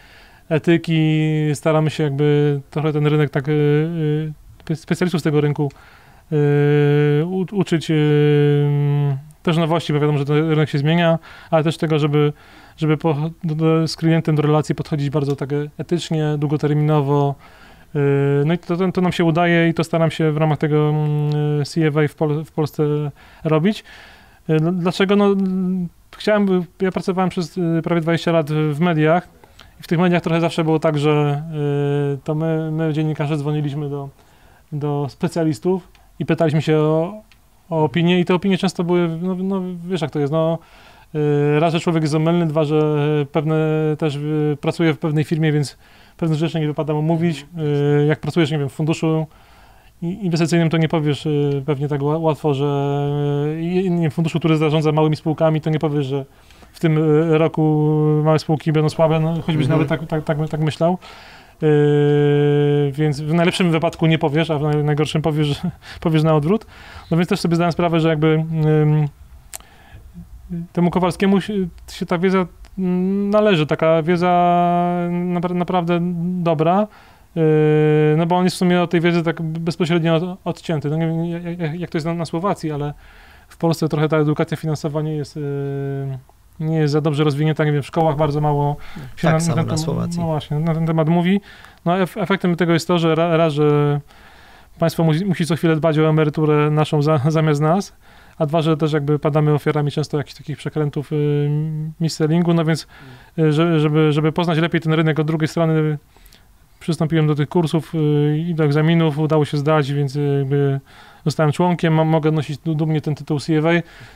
etyki. 0.49 1.21
Staramy 1.53 1.89
się 1.89 2.03
jakby 2.03 2.61
trochę 2.69 2.93
ten 2.93 3.07
rynek 3.07 3.29
tak 3.29 3.45
specjalistów 4.75 5.21
z 5.21 5.23
tego 5.23 5.41
rynku 5.41 5.71
u, 7.25 7.45
uczyć 7.51 7.91
też 9.43 9.57
nowości, 9.57 9.93
bo 9.93 9.99
wiadomo, 9.99 10.17
że 10.17 10.25
ten 10.25 10.49
rynek 10.49 10.69
się 10.69 10.77
zmienia, 10.77 11.19
ale 11.51 11.63
też 11.63 11.77
tego, 11.77 11.99
żeby, 11.99 12.33
żeby 12.77 12.97
po, 12.97 13.29
do, 13.43 13.87
z 13.87 13.95
klientem 13.95 14.35
do 14.35 14.41
relacji 14.41 14.75
podchodzić 14.75 15.09
bardzo 15.09 15.35
tak 15.35 15.49
etycznie, 15.77 16.35
długoterminowo. 16.37 17.35
No 18.45 18.53
i 18.53 18.57
to, 18.57 18.91
to 18.91 19.01
nam 19.01 19.11
się 19.11 19.23
udaje 19.23 19.69
i 19.69 19.73
to 19.73 19.83
staram 19.83 20.11
się 20.11 20.31
w 20.31 20.37
ramach 20.37 20.57
tego 20.57 20.93
CFA 21.63 22.07
w, 22.07 22.15
Pol 22.15 22.45
w 22.45 22.51
Polsce 22.51 22.83
robić. 23.43 23.83
Dlaczego? 24.73 25.15
No, 25.15 25.35
chciałem, 26.17 26.65
ja 26.81 26.91
pracowałem 26.91 27.29
przez 27.29 27.59
prawie 27.83 28.01
20 28.01 28.31
lat 28.31 28.51
w 28.51 28.79
mediach 28.79 29.27
i 29.79 29.83
w 29.83 29.87
tych 29.87 29.99
mediach 29.99 30.21
trochę 30.21 30.41
zawsze 30.41 30.63
było 30.63 30.79
tak, 30.79 30.97
że 30.97 31.43
to 32.23 32.35
my, 32.35 32.71
my 32.71 32.93
dziennikarze 32.93 33.37
dzwoniliśmy 33.37 33.89
do, 33.89 34.09
do 34.71 35.07
specjalistów 35.09 35.87
i 36.19 36.25
pytaliśmy 36.25 36.61
się 36.61 36.77
o, 36.77 37.21
o 37.69 37.83
opinie 37.83 38.19
i 38.19 38.25
te 38.25 38.35
opinie 38.35 38.57
często 38.57 38.83
były, 38.83 39.07
no, 39.21 39.35
no 39.35 39.61
wiesz 39.87 40.01
jak 40.01 40.11
to 40.11 40.19
jest, 40.19 40.33
no 40.33 40.59
raz, 41.59 41.73
że 41.73 41.79
człowiek 41.79 42.03
jest 42.03 42.15
omylny, 42.15 42.45
dwa, 42.45 42.63
że 42.63 42.81
pewne 43.31 43.55
też 43.97 44.19
pracuje 44.61 44.93
w 44.93 44.99
pewnej 44.99 45.23
firmie, 45.23 45.51
więc 45.51 45.77
pewne 46.17 46.35
rzeczy 46.35 46.59
nie 46.59 46.67
wypada 46.67 46.93
mu 46.93 47.01
mówić. 47.01 47.45
Y, 48.01 48.05
jak 48.05 48.19
pracujesz, 48.19 48.51
nie 48.51 48.57
wiem, 48.57 48.69
w 48.69 48.73
funduszu 48.73 49.27
inwestycyjnym, 50.01 50.69
to 50.69 50.77
nie 50.77 50.89
powiesz 50.89 51.27
pewnie 51.65 51.87
tak 51.87 52.01
łatwo, 52.03 52.53
że 52.53 53.05
nie 53.89 54.09
w 54.09 54.13
funduszu, 54.13 54.39
który 54.39 54.57
zarządza 54.57 54.91
małymi 54.91 55.15
spółkami, 55.15 55.61
to 55.61 55.69
nie 55.69 55.79
powiesz, 55.79 56.05
że 56.05 56.25
w 56.73 56.79
tym 56.79 56.99
roku 57.29 57.97
małe 58.23 58.39
spółki 58.39 58.71
będą 58.71 58.89
słabe, 58.89 59.19
no, 59.19 59.33
choćbyś 59.33 59.65
mhm. 59.65 59.69
nawet 59.69 59.87
tak, 59.87 60.07
tak, 60.07 60.23
tak, 60.23 60.49
tak 60.49 60.59
myślał. 60.59 60.97
Yy, 61.61 62.91
więc 62.91 63.21
w 63.21 63.33
najlepszym 63.33 63.71
wypadku 63.71 64.05
nie 64.05 64.17
powiesz, 64.17 64.49
a 64.49 64.59
w 64.59 64.83
najgorszym 64.83 65.21
powiesz, 65.21 65.61
powiesz 66.01 66.23
na 66.23 66.35
odwrót. 66.35 66.65
No 67.11 67.17
więc 67.17 67.29
też 67.29 67.39
sobie 67.39 67.55
zdałem 67.55 67.71
sprawę, 67.71 67.99
że 67.99 68.09
jakby 68.09 68.45
yy, 70.51 70.65
temu 70.73 70.89
Kowalskiemu 70.89 71.41
się, 71.41 71.53
się 71.91 72.05
ta 72.05 72.17
wiedza 72.17 72.45
należy, 72.77 73.67
taka 73.67 74.03
wiedza 74.03 75.07
naprawdę 75.53 75.99
dobra, 76.21 76.87
yy, 77.35 77.43
no 78.17 78.25
bo 78.25 78.37
on 78.37 78.43
jest 78.43 78.55
w 78.55 78.59
sumie 78.59 78.81
od 78.81 78.91
tej 78.91 79.01
wiedzy 79.01 79.23
tak 79.23 79.41
bezpośrednio 79.41 80.37
odcięty. 80.43 80.89
No 80.89 80.97
nie 80.97 81.07
wiem, 81.07 81.25
jak, 81.79 81.89
to 81.89 81.97
jest 81.97 82.05
na, 82.05 82.13
na 82.13 82.25
Słowacji, 82.25 82.71
ale 82.71 82.93
w 83.47 83.57
Polsce 83.57 83.89
trochę 83.89 84.09
ta 84.09 84.17
edukacja 84.17 84.57
finansowa 84.57 85.01
nie 85.01 85.15
jest 85.15 85.39
nie 86.61 86.77
jest 86.77 86.93
za 86.93 87.01
dobrze 87.01 87.23
rozwinięta, 87.23 87.65
nie 87.65 87.71
wiem, 87.71 87.83
w 87.83 87.85
szkołach 87.87 88.15
bardzo 88.15 88.41
mało 88.41 88.77
się 89.15 89.21
tak 89.21 89.33
na, 89.33 89.39
samo 89.39 89.55
na, 89.55 89.61
ten, 89.61 89.71
na 89.71 89.77
Słowacji. 89.77 90.19
No 90.19 90.25
właśnie, 90.25 90.59
na 90.59 90.73
ten 90.73 90.87
temat 90.87 91.09
mówi. 91.09 91.41
No 91.85 91.99
efektem 91.99 92.55
tego 92.55 92.73
jest 92.73 92.87
to, 92.87 92.99
że 92.99 93.15
raz, 93.15 93.53
że 93.53 93.99
państwo 94.79 95.03
musi, 95.03 95.25
musi 95.25 95.45
co 95.45 95.55
chwilę 95.55 95.75
dbać 95.75 95.99
o 95.99 96.09
emeryturę 96.09 96.71
naszą 96.71 97.01
za, 97.01 97.21
zamiast 97.27 97.61
nas, 97.61 97.93
a 98.41 98.45
dwa, 98.45 98.61
że 98.61 98.77
też 98.77 98.93
jakby 98.93 99.19
padamy 99.19 99.53
ofiarami 99.53 99.91
często 99.91 100.17
jakichś 100.17 100.37
takich 100.37 100.57
przekrętów 100.57 101.11
y, 101.11 101.49
mis-sellingu, 102.01 102.53
no 102.53 102.65
więc 102.65 102.87
y, 103.39 103.53
żeby, 103.79 104.11
żeby 104.11 104.31
poznać 104.31 104.57
lepiej 104.57 104.81
ten 104.81 104.93
rynek 104.93 105.19
od 105.19 105.27
drugiej 105.27 105.47
strony 105.47 105.97
przystąpiłem 106.79 107.27
do 107.27 107.35
tych 107.35 107.49
kursów 107.49 107.95
y, 107.95 108.37
i 108.49 108.55
do 108.55 108.63
egzaminów, 108.63 109.19
udało 109.19 109.45
się 109.45 109.57
zdać, 109.57 109.91
więc 109.93 110.15
jakby 110.15 110.79
zostałem 111.25 111.51
członkiem, 111.51 111.93
mam, 111.93 112.07
mogę 112.07 112.31
nosić 112.31 112.57
dumnie 112.57 113.01
ten 113.01 113.15
tytuł 113.15 113.39
CFA. 113.39 113.69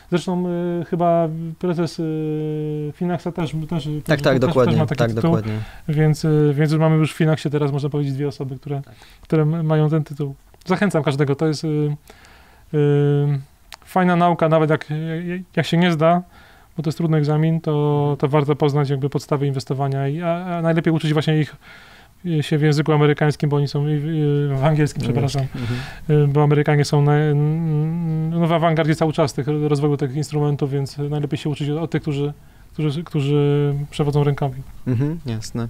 Zresztą 0.10 0.46
y, 0.82 0.86
chyba 0.86 1.30
prezes 1.60 2.00
y, 2.00 2.94
Finaxa 2.96 3.32
też, 3.32 3.52
też, 3.70 3.90
tak, 4.06 4.22
tak, 4.22 4.34
też, 4.34 4.40
dokładnie, 4.40 4.74
też 4.74 4.80
ma 4.80 4.86
taki 4.86 5.00
tak, 5.00 5.10
tytuł, 5.10 5.22
dokładnie. 5.22 5.54
Więc, 5.88 6.26
y, 6.26 6.54
więc 6.56 6.74
mamy 6.74 6.96
już 6.96 7.14
w 7.14 7.18
Finaxie 7.18 7.52
teraz, 7.52 7.72
można 7.72 7.90
powiedzieć, 7.90 8.14
dwie 8.14 8.28
osoby, 8.28 8.56
które, 8.56 8.82
tak. 8.82 8.96
które 9.22 9.46
mają 9.46 9.90
ten 9.90 10.04
tytuł. 10.04 10.36
Zachęcam 10.66 11.04
każdego, 11.04 11.36
to 11.36 11.48
jest 11.48 11.64
y, 11.64 11.68
y, 12.74 13.40
fajna 13.96 14.16
nauka, 14.16 14.50
nawet 14.50 14.70
jak, 14.70 14.88
jak 15.56 15.66
się 15.66 15.78
nie 15.78 15.92
zda, 15.92 16.22
bo 16.78 16.84
to 16.84 16.88
jest 16.90 16.98
trudny 16.98 17.18
egzamin, 17.18 17.62
to, 17.62 18.16
to 18.20 18.28
warto 18.28 18.56
poznać 18.56 18.90
jakby 18.90 19.10
podstawy 19.10 19.48
inwestowania, 19.48 20.08
i, 20.08 20.22
a, 20.22 20.46
a 20.46 20.62
najlepiej 20.62 20.94
uczyć 20.94 21.14
właśnie 21.14 21.40
ich 21.40 21.56
się 22.42 22.58
w 22.58 22.62
języku 22.62 22.92
amerykańskim, 22.92 23.50
bo 23.50 23.58
oni 23.58 23.68
są 23.68 23.86
w 24.56 24.64
angielskim, 24.64 25.02
no 25.02 25.10
przepraszam, 25.10 25.42
mhm. 25.42 25.80
Y, 26.24 26.28
bo 26.28 26.44
Amerykanie 26.44 26.86
są 26.86 27.02
na, 27.02 27.14
no 28.30 28.48
w 28.48 28.52
awangardzie 28.52 28.96
cały 28.96 29.14
czas 29.14 29.34
tych, 29.34 29.48
rozwoju 29.48 29.98
tych 29.98 30.16
instrumentów, 30.16 30.72
więc 30.72 30.98
najlepiej 30.98 31.38
się 31.38 31.50
uczyć 31.50 31.70
od 31.70 31.92
tych, 31.92 32.02
którzy, 32.02 32.34
którzy, 32.74 33.04
którzy 33.04 33.74
przewodzą 33.92 34.24
rękami. 34.24 34.56
Mhm, 34.88 35.20
jasne. 35.26 35.68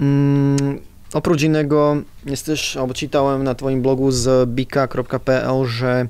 Mm, 0.00 0.78
oprócz 1.14 1.42
innego, 1.42 1.96
jesteś, 2.26 2.76
albo 2.76 2.94
czytałem 2.94 3.44
na 3.44 3.54
twoim 3.54 3.82
blogu 3.82 4.10
z 4.10 4.50
bika.pl, 4.50 5.66
że 5.66 6.06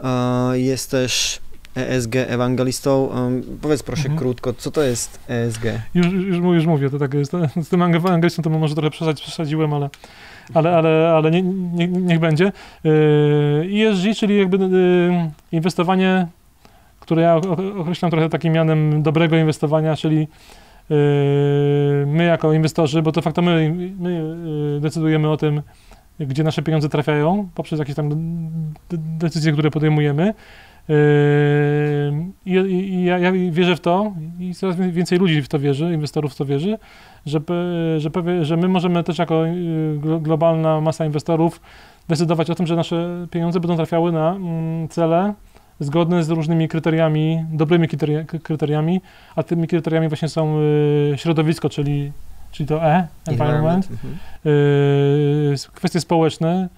uh, 0.00 0.08
jesteś 0.54 1.40
ESG 1.78 2.16
ewangelistą. 2.16 3.10
Powiedz 3.62 3.82
proszę 3.82 4.02
mhm. 4.02 4.18
krótko, 4.18 4.52
co 4.52 4.70
to 4.70 4.82
jest 4.82 5.20
ESG? 5.28 5.64
Już, 5.94 6.06
już, 6.06 6.36
już 6.36 6.66
mówię, 6.66 6.90
to 6.90 6.98
tak 6.98 7.14
jest. 7.14 7.32
Z 7.62 7.68
tym 7.68 7.82
ewangelistą 7.82 8.42
to 8.42 8.50
może 8.50 8.74
trochę 8.74 8.90
przesadziłem, 9.14 9.72
ale, 9.72 9.90
ale, 10.54 10.76
ale, 10.76 11.08
ale 11.08 11.30
nie, 11.30 11.42
nie, 11.42 11.88
niech 11.88 12.20
będzie. 12.20 12.52
Yy, 12.84 13.88
ESG, 13.88 14.18
czyli 14.18 14.38
jakby 14.38 14.56
yy, 14.56 15.30
inwestowanie, 15.52 16.26
które 17.00 17.22
ja 17.22 17.36
określam 17.78 18.10
trochę 18.10 18.28
takim 18.28 18.52
mianem 18.52 19.02
dobrego 19.02 19.36
inwestowania, 19.36 19.96
czyli 19.96 20.18
yy, 20.18 20.26
my 22.06 22.24
jako 22.24 22.52
inwestorzy, 22.52 23.02
bo 23.02 23.12
to 23.12 23.22
fakt 23.22 23.36
my, 23.36 23.74
my 23.98 24.12
yy, 24.74 24.80
decydujemy 24.80 25.30
o 25.30 25.36
tym, 25.36 25.62
gdzie 26.20 26.44
nasze 26.44 26.62
pieniądze 26.62 26.88
trafiają 26.88 27.48
poprzez 27.54 27.78
jakieś 27.78 27.94
tam 27.94 28.10
decyzje, 29.18 29.52
które 29.52 29.70
podejmujemy. 29.70 30.34
I, 32.46 32.52
i 32.52 33.04
ja, 33.04 33.18
ja, 33.18 33.32
wierzę 33.50 33.76
w 33.76 33.80
to 33.80 34.12
i 34.40 34.54
coraz 34.54 34.76
więcej 34.76 35.18
ludzi 35.18 35.42
w 35.42 35.48
to 35.48 35.58
wierzy, 35.58 35.92
inwestorów 35.94 36.32
w 36.32 36.36
to 36.36 36.44
wierzy, 36.44 36.78
że, 37.26 37.40
że, 37.98 38.10
że 38.42 38.56
my 38.56 38.68
możemy 38.68 39.04
też 39.04 39.18
jako 39.18 39.46
y, 39.46 39.98
globalna 40.20 40.80
masa 40.80 41.04
inwestorów 41.04 41.60
decydować 42.08 42.50
o 42.50 42.54
tym, 42.54 42.66
że 42.66 42.76
nasze 42.76 43.26
pieniądze 43.30 43.60
będą 43.60 43.76
trafiały 43.76 44.12
na 44.12 44.30
mm, 44.30 44.88
cele 44.88 45.34
zgodne 45.80 46.24
z 46.24 46.30
różnymi 46.30 46.68
kryteriami, 46.68 47.44
dobrymi 47.52 47.88
kryteriami, 48.42 49.00
a 49.36 49.42
tymi 49.42 49.68
kryteriami 49.68 50.08
właśnie 50.08 50.28
są 50.28 50.58
y, 50.58 51.12
środowisko, 51.16 51.68
czyli, 51.68 52.12
czyli 52.52 52.66
to 52.66 52.84
E, 52.84 53.08
environment, 53.26 53.88
mhm. 53.90 54.18
Y, 54.46 55.54
kwestie 55.74 56.00
społeczne, 56.00 56.68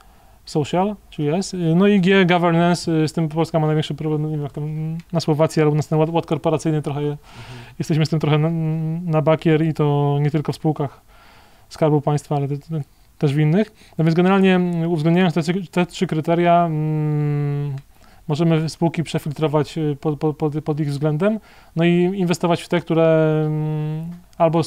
social, 0.44 0.96
czy 1.10 1.22
jest. 1.22 1.56
No 1.74 1.86
i 1.86 2.00
G, 2.00 2.26
governance, 2.26 2.92
y, 2.92 3.08
z 3.08 3.12
tym 3.12 3.28
Polska 3.28 3.58
ma 3.58 3.66
największy 3.66 3.94
problem, 3.94 4.22
nie 4.22 4.30
wiem 4.30 4.42
jak 4.42 4.52
tam 4.52 4.96
na 5.12 5.20
Słowacji, 5.20 5.62
ale 5.62 5.70
u 5.70 5.74
nas 5.74 5.88
ten 5.88 5.98
ład, 5.98 6.10
ład 6.10 6.26
korporacyjny 6.26 6.82
trochę, 6.82 7.00
mhm. 7.00 7.18
jesteśmy 7.78 8.06
z 8.06 8.08
tym 8.08 8.20
trochę 8.20 8.38
na, 8.38 8.50
na 9.10 9.22
bakier 9.22 9.64
i 9.64 9.74
to 9.74 10.18
nie 10.20 10.30
tylko 10.30 10.52
w 10.52 10.56
spółkach 10.56 11.00
Skarbu 11.68 12.00
Państwa, 12.00 12.36
ale 12.36 12.48
te, 12.48 12.58
te, 12.58 12.80
też 13.18 13.34
w 13.34 13.38
innych. 13.38 13.92
No 13.98 14.04
więc 14.04 14.14
generalnie 14.14 14.60
uwzględniając 14.88 15.34
te, 15.34 15.42
te 15.70 15.86
trzy 15.86 16.06
kryteria, 16.06 16.66
mm, 16.66 17.76
możemy 18.30 18.68
spółki 18.68 19.02
przefiltrować 19.02 19.78
y, 19.78 19.96
pod, 20.00 20.18
pod, 20.18 20.36
pod, 20.36 20.64
pod, 20.64 20.80
ich 20.80 20.88
względem, 20.88 21.40
no 21.76 21.84
i 21.84 21.92
inwestować 22.14 22.62
w 22.62 22.68
te, 22.68 22.80
które 22.80 23.42
mm, 23.46 24.10
albo 24.38 24.62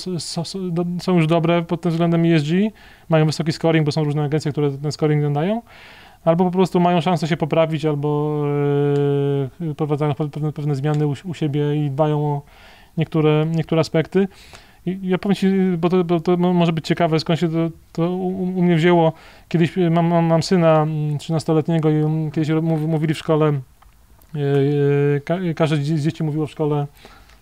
są 1.00 1.16
już 1.16 1.28
dobre 1.28 1.62
pod 1.62 1.82
tym 1.82 1.92
względem 1.92 2.26
ESG, 2.26 2.48
mają 3.10 3.26
wysoki 3.26 3.52
scoring, 3.52 3.86
bo 3.86 3.92
są 3.92 4.04
różne 4.04 4.24
agencje, 4.24 4.52
które 4.52 4.72
ten 4.72 4.92
scoring 4.92 5.34
dają, 5.34 5.62
albo 6.26 6.46
po 6.46 6.52
prostu 6.52 6.80
mają 6.80 7.02
szansę 7.02 7.28
się 7.28 7.38
poprawić, 7.38 7.86
albo 7.86 8.42
yy, 9.60 9.76
pewne, 9.76 10.52
pewne 10.54 10.76
zmiany 10.76 11.08
u, 11.08 11.14
u, 11.26 11.34
siebie 11.34 11.86
i 11.86 11.90
dbają 11.90 12.26
o 12.26 12.42
niektóre, 12.98 13.46
niektóre 13.46 13.82
aspekty. 13.82 14.28
Ja 14.86 15.18
powiem 15.18 15.36
Ci, 15.36 15.48
bo 15.78 15.90
to, 15.90 16.04
bo 16.04 16.20
to, 16.20 16.38
może 16.38 16.74
być 16.74 16.88
ciekawe, 16.88 17.20
skąd 17.20 17.40
się 17.40 17.50
to, 17.50 17.70
to 17.92 18.12
u, 18.12 18.62
mnie 18.62 18.76
wzięło. 18.76 19.14
Kiedyś 19.50 19.78
mam, 19.92 20.08
mam, 20.08 20.26
mam 20.26 20.44
syna 20.44 20.88
13-letniego 21.18 21.90
i 21.90 22.32
kiedyś 22.32 22.50
mówili 22.88 23.14
w 23.14 23.18
szkole, 23.18 23.54
yy, 24.34 25.22
ka, 25.26 25.38
każde 25.56 25.76
z 25.78 26.04
dzieci 26.04 26.24
mówiło 26.24 26.48
w 26.48 26.52
szkole, 26.52 26.88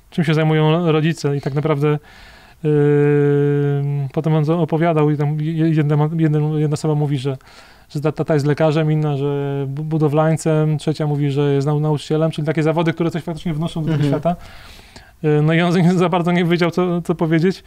czym 0.10 0.24
się 0.24 0.34
zajmują 0.34 0.92
rodzice 0.92 1.38
i 1.38 1.42
tak 1.42 1.54
naprawdę 1.54 2.00
potem 4.14 4.34
on 4.36 4.50
opowiadał 4.50 5.10
i 5.10 5.18
tam 5.18 5.38
jedna, 5.42 6.10
jedna, 6.18 6.40
jedna 6.40 6.74
osoba 6.74 6.96
mówi, 6.96 7.18
że, 7.18 7.38
że 7.90 8.02
ta 8.02 8.12
tata 8.12 8.34
jest 8.34 8.46
lekarzem, 8.46 8.92
inna, 8.92 9.18
że 9.18 9.66
budowlańcem, 9.68 10.78
trzecia 10.78 11.08
mówi, 11.08 11.32
że 11.32 11.54
jest 11.54 11.68
nauczycielem, 11.68 12.32
czyli 12.32 12.48
takie 12.48 12.64
zawody, 12.64 12.94
które 12.94 13.12
coś 13.12 13.24
faktycznie 13.24 13.54
wnoszą 13.54 13.82
do 13.82 13.86
tego 13.86 14.04
mhm. 14.04 14.12
świata. 14.12 14.36
No 15.44 15.54
i 15.54 15.62
on 15.62 15.74
za 15.98 16.10
bardzo 16.10 16.32
nie 16.32 16.46
wiedział, 16.46 16.72
co, 16.72 17.02
co 17.02 17.16
powiedzieć. 17.16 17.64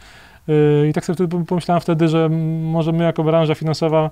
I 0.89 0.93
tak 0.93 1.05
sobie 1.05 1.27
pomyślałem 1.47 1.81
wtedy, 1.81 2.07
że 2.07 2.29
może 2.61 2.91
my 2.91 3.03
jako 3.03 3.23
branża 3.23 3.55
finansowa 3.55 4.09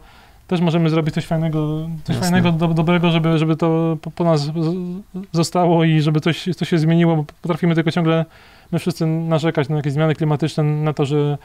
też 0.48 0.62
możemy 0.62 0.90
zrobić 0.90 1.14
coś 1.14 1.26
fajnego, 1.26 1.90
coś 2.04 2.16
Jasne. 2.16 2.32
fajnego, 2.32 2.52
do, 2.52 2.68
dobrego, 2.68 3.12
żeby, 3.12 3.38
żeby 3.38 3.56
to 3.56 3.98
po, 4.02 4.12
po, 4.12 4.24
nas 4.24 4.52
zostało 5.32 5.84
i 5.84 6.02
żeby 6.02 6.20
coś, 6.20 6.46
coś 6.56 6.70
się 6.70 6.78
zmieniło, 6.78 7.16
bo 7.16 7.26
potrafimy 7.42 7.76
tylko 7.76 7.92
ciągle 7.92 8.26
my 8.72 8.80
wszyscy 8.80 9.06
narzekać 9.06 9.70
na 9.70 9.76
jakieś 9.76 9.94
zmiany 9.94 10.16
klimatyczne, 10.16 10.64
na 10.64 10.94
to, 10.94 11.06
że 11.06 11.38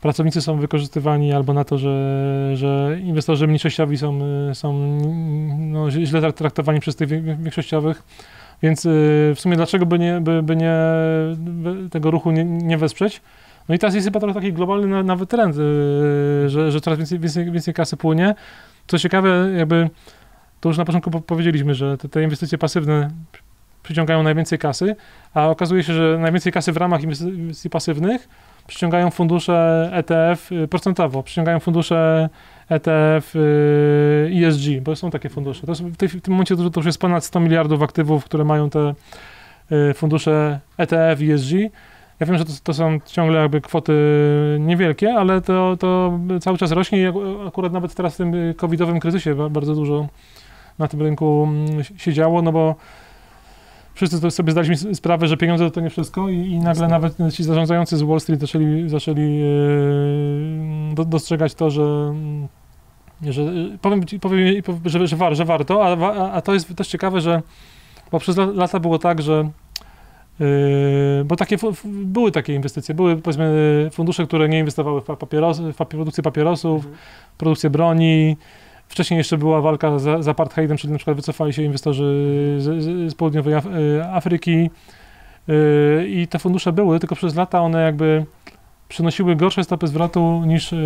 pracownicy 0.00 0.42
są 0.42 0.58
wykorzystywani 0.58 1.32
albo 1.32 1.52
na 1.52 1.64
to, 1.64 1.78
że, 1.78 2.50
że 2.54 2.98
inwestorzy 3.02 3.46
mniejszościowi 3.46 3.98
są, 3.98 4.18
są 4.54 4.72
no, 5.58 5.90
źle 5.90 6.32
traktowani 6.32 6.80
przez 6.80 6.96
tych 6.96 7.08
większościowych. 7.08 8.02
Więc 8.62 8.86
y, 8.86 9.32
w 9.36 9.40
sumie 9.40 9.56
dlaczego 9.56 9.86
by 9.86 9.98
nie, 9.98 10.20
by, 10.20 10.42
by 10.42 10.56
nie 10.56 10.74
tego 11.90 12.10
ruchu 12.10 12.30
nie, 12.30 12.44
nie 12.44 12.78
wesprzeć? 12.78 13.20
No 13.68 13.74
i 13.74 13.78
teraz 13.78 13.94
jest 13.94 14.06
chyba 14.06 14.32
taki 14.32 14.52
globalny 14.52 15.04
nawet 15.04 15.30
trend, 15.30 15.56
yy, 15.56 15.62
że, 16.48 16.72
że 16.72 16.80
coraz 16.80 16.98
więcej, 16.98 17.18
więcej, 17.18 17.50
więcej 17.50 17.74
kasy 17.74 17.96
płynie. 17.96 18.34
Co 18.86 18.98
ciekawe, 18.98 19.50
jakby 19.56 19.90
to 20.60 20.68
już 20.68 20.78
na 20.78 20.84
początku 20.84 21.10
powiedzieliśmy, 21.10 21.74
że 21.74 21.98
te, 21.98 22.08
te 22.08 22.22
inwestycje 22.22 22.58
pasywne 22.58 23.10
przyciągają 23.82 24.22
najwięcej 24.22 24.58
kasy, 24.58 24.96
a 25.34 25.48
okazuje 25.48 25.82
się, 25.82 25.92
że 25.92 26.18
najwięcej 26.20 26.52
kasy 26.52 26.72
w 26.72 26.76
ramach 26.76 27.02
inwestycji 27.02 27.70
pasywnych 27.70 28.28
przyciągają 28.66 29.10
fundusze 29.10 29.88
ETF 29.92 30.50
yy, 30.50 30.68
procentowo, 30.68 31.22
przyciągają 31.22 31.60
fundusze 31.60 32.28
ETF 32.68 33.34
yy, 33.34 34.46
ESG, 34.46 34.80
bo 34.82 34.96
są 34.96 35.10
takie 35.10 35.28
fundusze. 35.28 35.66
To 35.66 35.72
jest, 35.72 35.82
w, 35.82 35.96
tej, 35.96 36.08
w 36.08 36.20
tym 36.20 36.34
momencie 36.34 36.56
to, 36.56 36.70
to 36.70 36.80
już 36.80 36.86
jest 36.86 36.98
ponad 36.98 37.24
100 37.24 37.40
miliardów 37.40 37.82
aktywów, 37.82 38.24
które 38.24 38.44
mają 38.44 38.70
te 38.70 38.94
fundusze 39.94 40.60
ETF 40.78 41.20
ESG 41.22 41.52
ja 42.20 42.26
wiem, 42.26 42.38
że 42.38 42.44
to, 42.44 42.52
to, 42.62 42.74
są 42.74 42.98
ciągle 43.06 43.40
jakby 43.40 43.60
kwoty 43.60 43.92
niewielkie, 44.60 45.14
ale 45.14 45.40
to, 45.40 45.76
to 45.80 46.18
cały 46.40 46.58
czas 46.58 46.72
rośnie 46.72 47.02
i 47.02 47.06
akurat 47.48 47.72
nawet 47.72 47.94
teraz 47.94 48.14
w 48.14 48.16
tym 48.16 48.32
covidowym 48.56 49.00
kryzysie 49.00 49.50
bardzo 49.50 49.74
dużo 49.74 50.08
na 50.78 50.88
tym 50.88 51.02
rynku 51.02 51.48
mm, 51.48 51.84
się 51.84 52.12
działo, 52.12 52.42
no 52.42 52.52
bo 52.52 52.74
wszyscy 53.94 54.30
sobie 54.30 54.52
zdaliśmy 54.52 54.94
sprawę, 54.94 55.26
że 55.26 55.36
pieniądze 55.36 55.70
to 55.70 55.80
nie 55.80 55.90
wszystko 55.90 56.28
i, 56.28 56.36
i 56.36 56.58
nagle 56.58 56.88
nawet 56.88 57.16
ci 57.32 57.44
zarządzający 57.44 57.96
z 57.96 58.02
Wall 58.02 58.20
Street 58.20 58.40
zaczęli, 58.40 58.88
zaczęli 58.88 59.42
dostrzegać 61.06 61.54
to, 61.54 61.70
że 61.70 62.14
że 63.22 63.42
powiem, 63.82 64.00
powiem 64.20 64.62
że, 64.84 65.06
że, 65.06 65.16
war, 65.16 65.36
że 65.36 65.44
warto, 65.44 65.84
a, 65.84 66.32
a 66.32 66.40
to 66.40 66.54
jest 66.54 66.76
też 66.76 66.88
ciekawe, 66.88 67.20
że 67.20 67.42
bo 68.12 68.18
przez 68.18 68.36
lata 68.36 68.80
było 68.80 68.98
tak, 68.98 69.22
że 69.22 69.50
Yy, 70.40 71.24
bo 71.24 71.36
takie, 71.36 71.56
były 71.84 72.32
takie 72.32 72.54
inwestycje, 72.54 72.94
były 72.94 73.16
powiedzmy 73.16 73.88
fundusze, 73.92 74.26
które 74.26 74.48
nie 74.48 74.58
inwestowały 74.58 75.00
w, 75.00 75.04
papierosy, 75.04 75.72
w 75.72 75.76
produkcję 75.76 76.22
papierosów, 76.22 76.76
mhm. 76.76 76.94
produkcję 77.38 77.70
broni. 77.70 78.36
Wcześniej 78.88 79.18
jeszcze 79.18 79.38
była 79.38 79.60
walka 79.60 79.98
z, 79.98 80.24
z 80.24 80.28
apartheidem, 80.28 80.76
czyli 80.76 80.92
na 80.92 80.98
przykład 80.98 81.16
wycofali 81.16 81.52
się 81.52 81.62
inwestorzy 81.62 82.04
z, 82.58 83.10
z 83.10 83.14
południowej 83.14 83.54
Af 83.54 83.66
y, 83.66 84.04
Afryki. 84.12 84.70
Yy, 85.48 86.08
I 86.08 86.26
te 86.26 86.38
fundusze 86.38 86.72
były, 86.72 87.00
tylko 87.00 87.16
przez 87.16 87.34
lata 87.34 87.60
one 87.60 87.82
jakby 87.82 88.24
przynosiły 88.88 89.36
gorsze 89.36 89.64
stopy 89.64 89.86
zwrotu 89.86 90.42
niż 90.46 90.72
yy, 90.72 90.78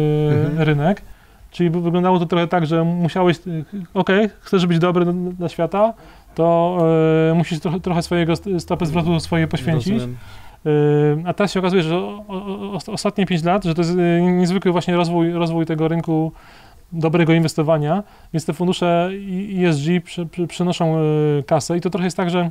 mhm. 0.47 0.63
rynek. 0.63 1.03
Czyli 1.53 1.71
wyglądało 1.71 2.19
to 2.19 2.27
trochę 2.27 2.49
tak, 2.49 2.67
że 2.67 2.85
musiałeś, 2.85 3.37
ok, 3.95 4.09
chcesz 4.41 4.67
być 4.67 4.79
dobry 4.79 5.07
dla 5.13 5.49
świata, 5.49 5.95
to 6.35 6.79
y, 7.31 7.35
musisz 7.35 7.61
trochę, 7.61 7.81
trochę 7.81 8.03
swojego 8.03 8.35
stopy 8.59 8.87
zwrotu 8.87 9.21
swoje 9.21 9.49
poświęcić. 9.49 10.03
Y, 10.03 11.23
a 11.25 11.33
teraz 11.33 11.53
się 11.53 11.61
okazuje, 11.61 11.83
że 11.83 12.01
ostatnie 12.87 13.27
5 13.27 13.45
lat, 13.45 13.65
że 13.65 13.75
to 13.75 13.83
jest 13.83 13.99
e, 13.99 14.23
niezwykły 14.23 14.73
właśnie 14.73 14.97
rozwój, 14.97 15.33
rozwój 15.33 15.67
tego 15.67 15.89
rynku 15.89 16.33
dobrego 16.93 17.33
inwestowania, 17.33 18.03
więc 18.33 18.45
te 18.45 18.53
fundusze 18.53 19.11
ESG 19.57 20.05
przy, 20.05 20.27
przy, 20.27 20.47
przynoszą 20.47 20.97
kasę. 21.47 21.77
I 21.77 21.81
to 21.81 21.91
trochę 21.91 22.05
jest 22.07 22.17
tak, 22.17 22.31
że, 22.31 22.51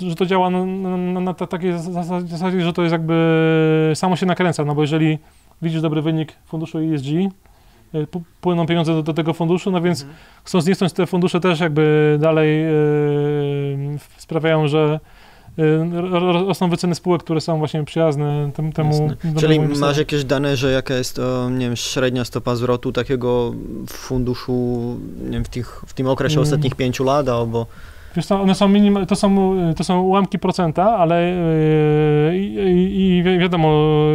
że 0.00 0.14
to 0.14 0.26
działa 0.26 0.50
na, 0.50 0.64
na, 0.66 1.20
na 1.20 1.34
takiej 1.34 1.72
zasadzie, 2.24 2.60
że 2.60 2.72
to 2.72 2.82
jest 2.82 2.92
jakby 2.92 3.92
samo 3.94 4.16
się 4.16 4.26
nakręca, 4.26 4.64
no 4.64 4.74
bo 4.74 4.82
jeżeli 4.82 5.18
widzisz 5.62 5.82
dobry 5.82 6.02
wynik 6.02 6.32
funduszu 6.46 6.78
ESG, 6.78 7.06
E, 7.06 7.49
płyną 8.40 8.66
pieniądze 8.66 8.94
do, 8.94 9.02
do, 9.02 9.14
tego 9.14 9.32
funduszu, 9.32 9.70
no 9.70 9.80
więc 9.80 10.00
mhm. 10.00 10.18
chcąc 10.44 10.66
nie 10.66 10.74
chcąc 10.74 10.92
te 10.92 11.06
fundusze 11.06 11.40
też 11.40 11.60
jakby 11.60 12.16
dalej 12.20 12.62
yy, 12.62 13.98
sprawiają, 14.16 14.68
że 14.68 15.00
e, 15.58 15.62
rosną 16.46 16.70
wyceny 16.70 16.94
spółek, 16.94 17.22
które 17.22 17.40
są 17.40 17.58
właśnie 17.58 17.84
przyjazne 17.84 18.50
tem, 18.54 18.72
temu. 18.72 19.10
Czyli 19.36 19.60
masz 19.60 19.98
jakieś 19.98 20.24
dane, 20.24 20.56
że 20.56 20.72
jaka 20.72 20.94
jest 20.94 21.16
to, 21.16 21.50
nie 21.50 21.66
wiem, 21.66 21.76
średnia 21.76 22.24
stopa 22.24 22.56
zwrotu 22.56 22.92
takiego 22.92 23.54
funduszu, 23.88 24.96
nie 25.24 25.30
wiem, 25.30 25.44
w, 25.44 25.48
tych, 25.48 25.82
w 25.86 25.94
tym 25.94 26.06
okresie 26.06 26.36
mm. 26.36 26.42
ostatnich 26.42 26.74
pięciu 26.74 27.04
lat, 27.04 27.28
albo... 27.28 27.66
Wiesz 28.16 28.26
co, 28.26 28.40
one 28.40 28.54
są 28.54 28.68
minim, 28.68 29.06
to, 29.06 29.16
są, 29.16 29.56
to 29.76 29.84
są 29.84 30.00
ułamki 30.00 30.38
procenta, 30.38 30.96
ale 30.96 31.22
yy, 31.22 32.38
i, 32.38 33.22
wiadomo, 33.40 33.72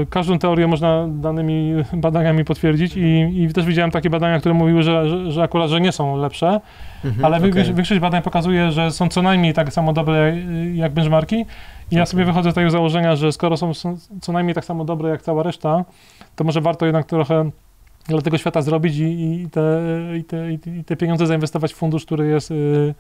każdą 0.09 0.39
teorię 0.39 0.67
można 0.67 1.07
danymi 1.07 1.73
badaniami 1.93 2.45
potwierdzić 2.45 2.97
i, 2.97 3.43
i 3.43 3.53
też 3.53 3.65
widziałem 3.65 3.91
takie 3.91 4.09
badania, 4.09 4.39
które 4.39 4.55
mówiły, 4.55 4.83
że, 4.83 5.09
że, 5.09 5.31
że 5.31 5.43
akurat, 5.43 5.69
że 5.69 5.81
nie 5.81 5.91
są 5.91 6.17
lepsze, 6.17 6.59
mhm, 7.05 7.25
ale 7.25 7.37
okay. 7.37 7.73
większość 7.73 8.01
badań 8.01 8.21
pokazuje, 8.21 8.71
że 8.71 8.91
są 8.91 9.09
co 9.09 9.21
najmniej 9.21 9.53
tak 9.53 9.73
samo 9.73 9.93
dobre 9.93 10.37
jak 10.73 10.93
benchmarki. 10.93 11.45
I 11.91 11.95
ja 11.95 12.05
sobie 12.05 12.25
wychodzę 12.25 12.51
z 12.51 12.55
tego 12.55 12.69
założenia, 12.69 13.15
że 13.15 13.31
skoro 13.31 13.57
są, 13.57 13.73
są 13.73 13.97
co 14.21 14.31
najmniej 14.31 14.55
tak 14.55 14.65
samo 14.65 14.85
dobre 14.85 15.09
jak 15.09 15.21
cała 15.21 15.43
reszta, 15.43 15.85
to 16.35 16.43
może 16.43 16.61
warto 16.61 16.85
jednak 16.85 17.05
trochę 17.05 17.49
dla 18.07 18.21
tego 18.21 18.37
świata 18.37 18.61
zrobić 18.61 18.97
i, 18.97 19.41
i, 19.41 19.49
te, 19.49 19.81
i, 20.17 20.23
te, 20.23 20.53
i 20.53 20.83
te 20.83 20.95
pieniądze 20.95 21.27
zainwestować 21.27 21.73
w 21.73 21.75
fundusz, 21.75 22.05
który 22.05 22.27
jest... 22.27 22.51
Yy, 22.51 22.93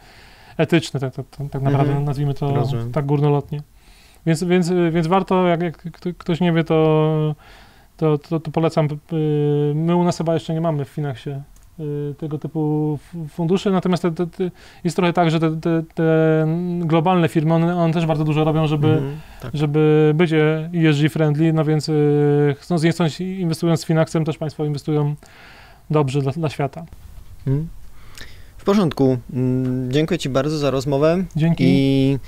etyczny, 0.57 0.99
tak, 0.99 1.15
tak, 1.15 1.25
tak 1.51 1.61
naprawdę 1.61 1.89
mhm. 1.89 2.05
nazwijmy 2.05 2.33
to 2.33 2.55
Rozumiem. 2.55 2.91
tak 2.91 3.05
górnolotnie. 3.05 3.61
Więc, 4.25 4.43
więc, 4.43 4.71
więc 4.91 5.07
warto, 5.07 5.47
jak, 5.47 5.61
jak 5.61 5.77
ktoś 6.17 6.41
nie 6.41 6.53
wie, 6.53 6.63
to, 6.63 7.35
to, 7.97 8.17
to, 8.17 8.39
to 8.39 8.51
polecam. 8.51 8.87
Y, 9.13 9.73
my 9.75 9.95
u 9.95 10.03
nas 10.03 10.17
chyba 10.17 10.33
jeszcze 10.33 10.53
nie 10.53 10.61
mamy 10.61 10.85
w 10.85 10.89
Finaxie 10.89 11.41
y, 11.79 12.15
tego 12.17 12.37
typu 12.37 12.99
funduszy, 13.29 13.71
natomiast 13.71 14.03
te, 14.03 14.11
te, 14.11 14.27
te 14.27 14.51
jest 14.83 14.95
trochę 14.95 15.13
tak, 15.13 15.31
że 15.31 15.39
te, 15.39 15.81
globalne 16.79 17.29
firmy, 17.29 17.53
one, 17.53 17.75
one, 17.75 17.93
też 17.93 18.05
bardzo 18.05 18.23
dużo 18.23 18.43
robią, 18.43 18.67
żeby, 18.67 18.87
mm, 18.87 19.17
tak. 19.41 19.51
żeby 19.53 20.11
być 20.15 20.33
ESG 20.73 21.09
friendly, 21.09 21.53
no 21.53 21.65
więc 21.65 21.91
chcąc 22.57 22.83
nie 22.83 22.91
chcąc, 22.91 23.19
inwestując 23.19 23.81
z 23.81 23.85
Finaxem, 23.85 24.25
też 24.25 24.37
Państwo 24.37 24.65
inwestują 24.65 25.15
dobrze 25.89 26.21
dla, 26.21 26.31
dla 26.31 26.49
świata. 26.49 26.85
Mm. 27.47 27.67
W 28.65 28.73
porządku. 28.75 29.17
Mm, 29.33 29.91
dziękuję 29.91 30.17
Ci 30.17 30.29
bardzo 30.29 30.57
za 30.57 30.71
rozmowę. 30.71 31.23
Dzięki. 31.35 31.63
I 31.67 32.19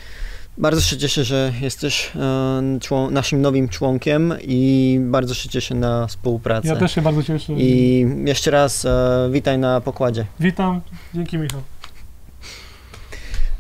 bardzo 0.58 0.82
się 0.82 0.97
cieszę, 0.97 1.23
że 1.23 1.54
jesteś 1.62 2.12
e, 2.15 3.12
naszym 3.12 3.41
nowym 3.41 3.69
członkiem 3.69 4.34
i 4.41 5.00
bardzo 5.02 5.34
się 5.34 5.50
cieszę 5.50 5.76
na 5.76 6.08
współpracę. 6.08 6.67
Ja 6.67 6.76
też 6.76 6.95
się 6.95 7.02
bardzo 7.02 7.23
cieszę. 7.23 7.54
I 7.54 8.06
jeszcze 8.26 8.52
raz 8.52 8.86
e, 8.86 9.30
witaj 9.32 9.58
na 9.58 9.82
pokładzie. 9.82 10.26
Witam. 10.39 10.82
Dzięki 11.13 11.38
Michał. 11.38 11.62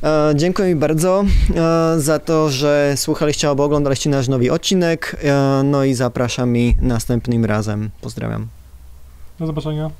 E, 0.03 0.33
dziękuję 0.35 0.75
bardzo 0.75 1.25
za 1.97 2.19
to, 2.19 2.49
że 2.49 2.93
słuchaliście 2.95 3.49
albo 3.49 3.63
oglądaliście 3.63 4.09
nasz 4.09 4.27
nowy 4.27 4.51
odcinek. 4.51 5.23
no 5.63 5.83
i 5.83 5.93
zapraszam 5.93 6.49
mi 6.49 6.77
następnym 6.81 7.45
razem. 7.45 7.89
Pozdrawiam. 8.01 8.47
Do 9.39 9.47
zobaczenia. 9.47 9.91